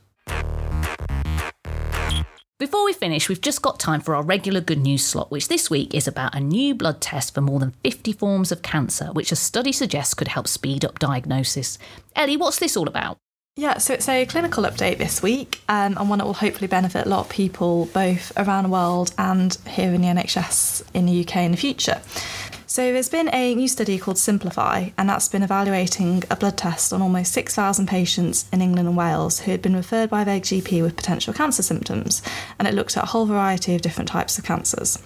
Before 2.58 2.84
we 2.84 2.92
finish, 2.92 3.28
we've 3.28 3.40
just 3.40 3.62
got 3.62 3.78
time 3.78 4.00
for 4.00 4.16
our 4.16 4.22
regular 4.22 4.60
good 4.60 4.80
news 4.80 5.04
slot, 5.04 5.30
which 5.30 5.46
this 5.46 5.70
week 5.70 5.94
is 5.94 6.08
about 6.08 6.34
a 6.34 6.40
new 6.40 6.74
blood 6.74 7.00
test 7.00 7.32
for 7.32 7.40
more 7.40 7.60
than 7.60 7.72
50 7.84 8.12
forms 8.14 8.50
of 8.50 8.62
cancer, 8.62 9.12
which 9.12 9.30
a 9.30 9.36
study 9.36 9.70
suggests 9.70 10.12
could 10.12 10.26
help 10.26 10.48
speed 10.48 10.84
up 10.84 10.98
diagnosis. 10.98 11.78
Ellie, 12.16 12.36
what's 12.36 12.58
this 12.58 12.76
all 12.76 12.88
about? 12.88 13.16
Yeah, 13.58 13.78
so 13.78 13.92
it's 13.92 14.08
a 14.08 14.24
clinical 14.24 14.62
update 14.62 14.98
this 14.98 15.20
week, 15.20 15.62
um, 15.68 15.98
and 15.98 16.08
one 16.08 16.20
that 16.20 16.26
will 16.26 16.34
hopefully 16.34 16.68
benefit 16.68 17.06
a 17.06 17.08
lot 17.08 17.26
of 17.26 17.28
people 17.28 17.86
both 17.86 18.30
around 18.36 18.62
the 18.62 18.70
world 18.70 19.12
and 19.18 19.58
here 19.66 19.92
in 19.92 20.00
the 20.00 20.06
NHS 20.06 20.84
in 20.94 21.06
the 21.06 21.22
UK 21.22 21.38
in 21.38 21.50
the 21.50 21.56
future. 21.56 22.00
So 22.68 22.92
there's 22.92 23.08
been 23.08 23.28
a 23.34 23.56
new 23.56 23.66
study 23.66 23.98
called 23.98 24.16
SYMPLIFY, 24.16 24.92
and 24.96 25.08
that's 25.08 25.28
been 25.28 25.42
evaluating 25.42 26.22
a 26.30 26.36
blood 26.36 26.56
test 26.56 26.92
on 26.92 27.02
almost 27.02 27.32
6,000 27.32 27.88
patients 27.88 28.48
in 28.52 28.62
England 28.62 28.86
and 28.86 28.96
Wales 28.96 29.40
who 29.40 29.50
had 29.50 29.60
been 29.60 29.74
referred 29.74 30.08
by 30.08 30.22
their 30.22 30.38
GP 30.38 30.80
with 30.80 30.94
potential 30.94 31.34
cancer 31.34 31.64
symptoms, 31.64 32.22
and 32.60 32.68
it 32.68 32.74
looked 32.74 32.96
at 32.96 33.02
a 33.02 33.06
whole 33.08 33.26
variety 33.26 33.74
of 33.74 33.82
different 33.82 34.06
types 34.08 34.38
of 34.38 34.44
cancers. 34.44 35.02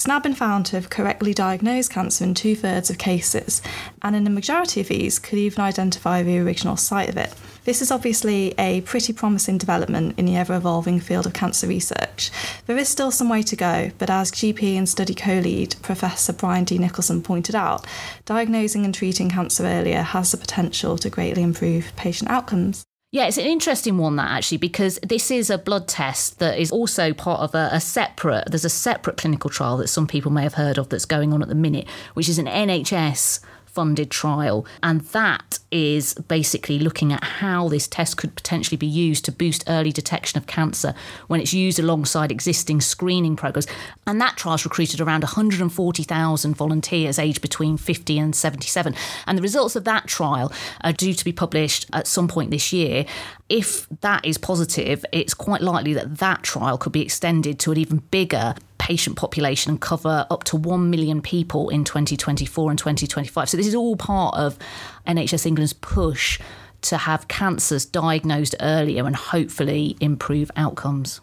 It's 0.00 0.06
now 0.06 0.18
been 0.18 0.34
found 0.34 0.64
to 0.64 0.76
have 0.76 0.88
correctly 0.88 1.34
diagnosed 1.34 1.90
cancer 1.90 2.24
in 2.24 2.32
two 2.32 2.56
thirds 2.56 2.88
of 2.88 2.96
cases, 2.96 3.60
and 4.00 4.16
in 4.16 4.24
the 4.24 4.30
majority 4.30 4.80
of 4.80 4.88
these, 4.88 5.18
could 5.18 5.38
even 5.38 5.62
identify 5.62 6.22
the 6.22 6.38
original 6.38 6.78
site 6.78 7.10
of 7.10 7.18
it. 7.18 7.34
This 7.66 7.82
is 7.82 7.90
obviously 7.90 8.54
a 8.56 8.80
pretty 8.80 9.12
promising 9.12 9.58
development 9.58 10.18
in 10.18 10.24
the 10.24 10.36
ever 10.36 10.54
evolving 10.54 11.00
field 11.00 11.26
of 11.26 11.34
cancer 11.34 11.66
research. 11.66 12.30
There 12.64 12.78
is 12.78 12.88
still 12.88 13.10
some 13.10 13.28
way 13.28 13.42
to 13.42 13.56
go, 13.56 13.90
but 13.98 14.08
as 14.08 14.32
GP 14.32 14.78
and 14.78 14.88
study 14.88 15.12
co 15.12 15.34
lead 15.34 15.76
Professor 15.82 16.32
Brian 16.32 16.64
D. 16.64 16.78
Nicholson 16.78 17.20
pointed 17.20 17.54
out, 17.54 17.86
diagnosing 18.24 18.86
and 18.86 18.94
treating 18.94 19.28
cancer 19.28 19.66
earlier 19.66 20.00
has 20.00 20.30
the 20.30 20.38
potential 20.38 20.96
to 20.96 21.10
greatly 21.10 21.42
improve 21.42 21.92
patient 21.96 22.30
outcomes. 22.30 22.86
Yeah, 23.12 23.26
it's 23.26 23.38
an 23.38 23.46
interesting 23.46 23.98
one 23.98 24.14
that 24.16 24.30
actually 24.30 24.58
because 24.58 25.00
this 25.02 25.32
is 25.32 25.50
a 25.50 25.58
blood 25.58 25.88
test 25.88 26.38
that 26.38 26.60
is 26.60 26.70
also 26.70 27.12
part 27.12 27.40
of 27.40 27.56
a, 27.56 27.68
a, 27.72 27.80
separate. 27.80 28.44
There's 28.48 28.64
a 28.64 28.70
separate 28.70 29.16
clinical 29.16 29.50
trial 29.50 29.78
that 29.78 29.88
some 29.88 30.06
people 30.06 30.30
may 30.30 30.44
have 30.44 30.54
heard 30.54 30.78
of 30.78 30.90
that's 30.90 31.06
going 31.06 31.32
on 31.32 31.42
at 31.42 31.48
the 31.48 31.56
minute, 31.56 31.88
which 32.14 32.28
is 32.28 32.38
an 32.38 32.46
NHS 32.46 33.40
funded 33.72 34.10
trial. 34.10 34.66
And 34.82 35.00
that 35.00 35.58
is 35.70 36.14
basically 36.14 36.78
looking 36.78 37.12
at 37.12 37.22
how 37.22 37.68
this 37.68 37.86
test 37.86 38.16
could 38.16 38.34
potentially 38.34 38.76
be 38.76 38.86
used 38.86 39.24
to 39.24 39.32
boost 39.32 39.64
early 39.68 39.92
detection 39.92 40.38
of 40.38 40.46
cancer 40.46 40.94
when 41.28 41.40
it's 41.40 41.52
used 41.52 41.78
alongside 41.78 42.32
existing 42.32 42.80
screening 42.80 43.36
programs. 43.36 43.66
And 44.06 44.20
that 44.20 44.36
trial's 44.36 44.64
recruited 44.64 45.00
around 45.00 45.22
140,000 45.22 46.54
volunteers 46.54 47.18
aged 47.18 47.40
between 47.40 47.76
50 47.76 48.18
and 48.18 48.34
77. 48.34 48.94
And 49.26 49.38
the 49.38 49.42
results 49.42 49.76
of 49.76 49.84
that 49.84 50.06
trial 50.06 50.52
are 50.82 50.92
due 50.92 51.14
to 51.14 51.24
be 51.24 51.32
published 51.32 51.86
at 51.92 52.06
some 52.06 52.28
point 52.28 52.50
this 52.50 52.72
year. 52.72 53.06
If 53.48 53.88
that 54.00 54.24
is 54.24 54.38
positive, 54.38 55.04
it's 55.12 55.34
quite 55.34 55.60
likely 55.60 55.94
that 55.94 56.18
that 56.18 56.42
trial 56.42 56.78
could 56.78 56.92
be 56.92 57.02
extended 57.02 57.58
to 57.60 57.72
an 57.72 57.78
even 57.78 57.98
bigger 58.10 58.54
patient 58.90 59.14
population 59.16 59.70
and 59.70 59.80
cover 59.80 60.26
up 60.30 60.42
to 60.42 60.56
1 60.56 60.90
million 60.90 61.22
people 61.22 61.68
in 61.68 61.84
2024 61.84 62.70
and 62.70 62.76
2025. 62.76 63.48
So, 63.48 63.56
this 63.56 63.68
is 63.68 63.74
all 63.76 63.94
part 63.94 64.34
of 64.36 64.58
NHS 65.06 65.46
England's 65.46 65.72
push 65.72 66.40
to 66.82 66.96
have 66.96 67.28
cancers 67.28 67.86
diagnosed 67.86 68.56
earlier 68.58 69.06
and 69.06 69.14
hopefully 69.14 69.96
improve 70.00 70.50
outcomes. 70.56 71.20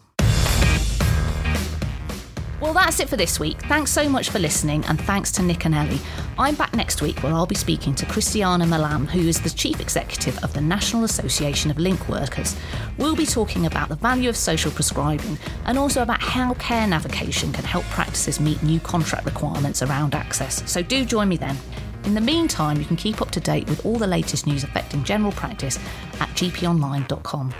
Well, 2.60 2.72
that's 2.72 2.98
it 2.98 3.08
for 3.08 3.16
this 3.16 3.38
week. 3.38 3.62
Thanks 3.66 3.92
so 3.92 4.08
much 4.08 4.30
for 4.30 4.40
listening, 4.40 4.84
and 4.86 5.00
thanks 5.00 5.30
to 5.32 5.42
Nick 5.42 5.64
and 5.64 5.76
Ellie. 5.76 6.00
I'm 6.36 6.56
back 6.56 6.74
next 6.74 7.00
week 7.00 7.22
where 7.22 7.32
I'll 7.32 7.46
be 7.46 7.54
speaking 7.54 7.94
to 7.94 8.06
Christiana 8.06 8.64
Melam, 8.64 9.06
who 9.06 9.20
is 9.20 9.40
the 9.40 9.50
Chief 9.50 9.80
Executive 9.80 10.36
of 10.42 10.52
the 10.54 10.60
National 10.60 11.04
Association 11.04 11.70
of 11.70 11.78
Link 11.78 12.08
Workers. 12.08 12.56
We'll 12.96 13.14
be 13.14 13.26
talking 13.26 13.66
about 13.66 13.88
the 13.88 13.94
value 13.94 14.28
of 14.28 14.36
social 14.36 14.72
prescribing 14.72 15.38
and 15.66 15.78
also 15.78 16.02
about 16.02 16.20
how 16.20 16.54
care 16.54 16.88
navigation 16.88 17.52
can 17.52 17.64
help 17.64 17.84
practices 17.84 18.40
meet 18.40 18.60
new 18.64 18.80
contract 18.80 19.24
requirements 19.24 19.80
around 19.82 20.16
access. 20.16 20.68
So 20.68 20.82
do 20.82 21.04
join 21.04 21.28
me 21.28 21.36
then. 21.36 21.56
In 22.04 22.14
the 22.14 22.20
meantime, 22.20 22.78
you 22.78 22.86
can 22.86 22.96
keep 22.96 23.22
up 23.22 23.30
to 23.32 23.40
date 23.40 23.68
with 23.68 23.86
all 23.86 23.98
the 23.98 24.06
latest 24.08 24.48
news 24.48 24.64
affecting 24.64 25.04
general 25.04 25.30
practice 25.30 25.78
at 26.18 26.28
gponline.com. 26.30 27.54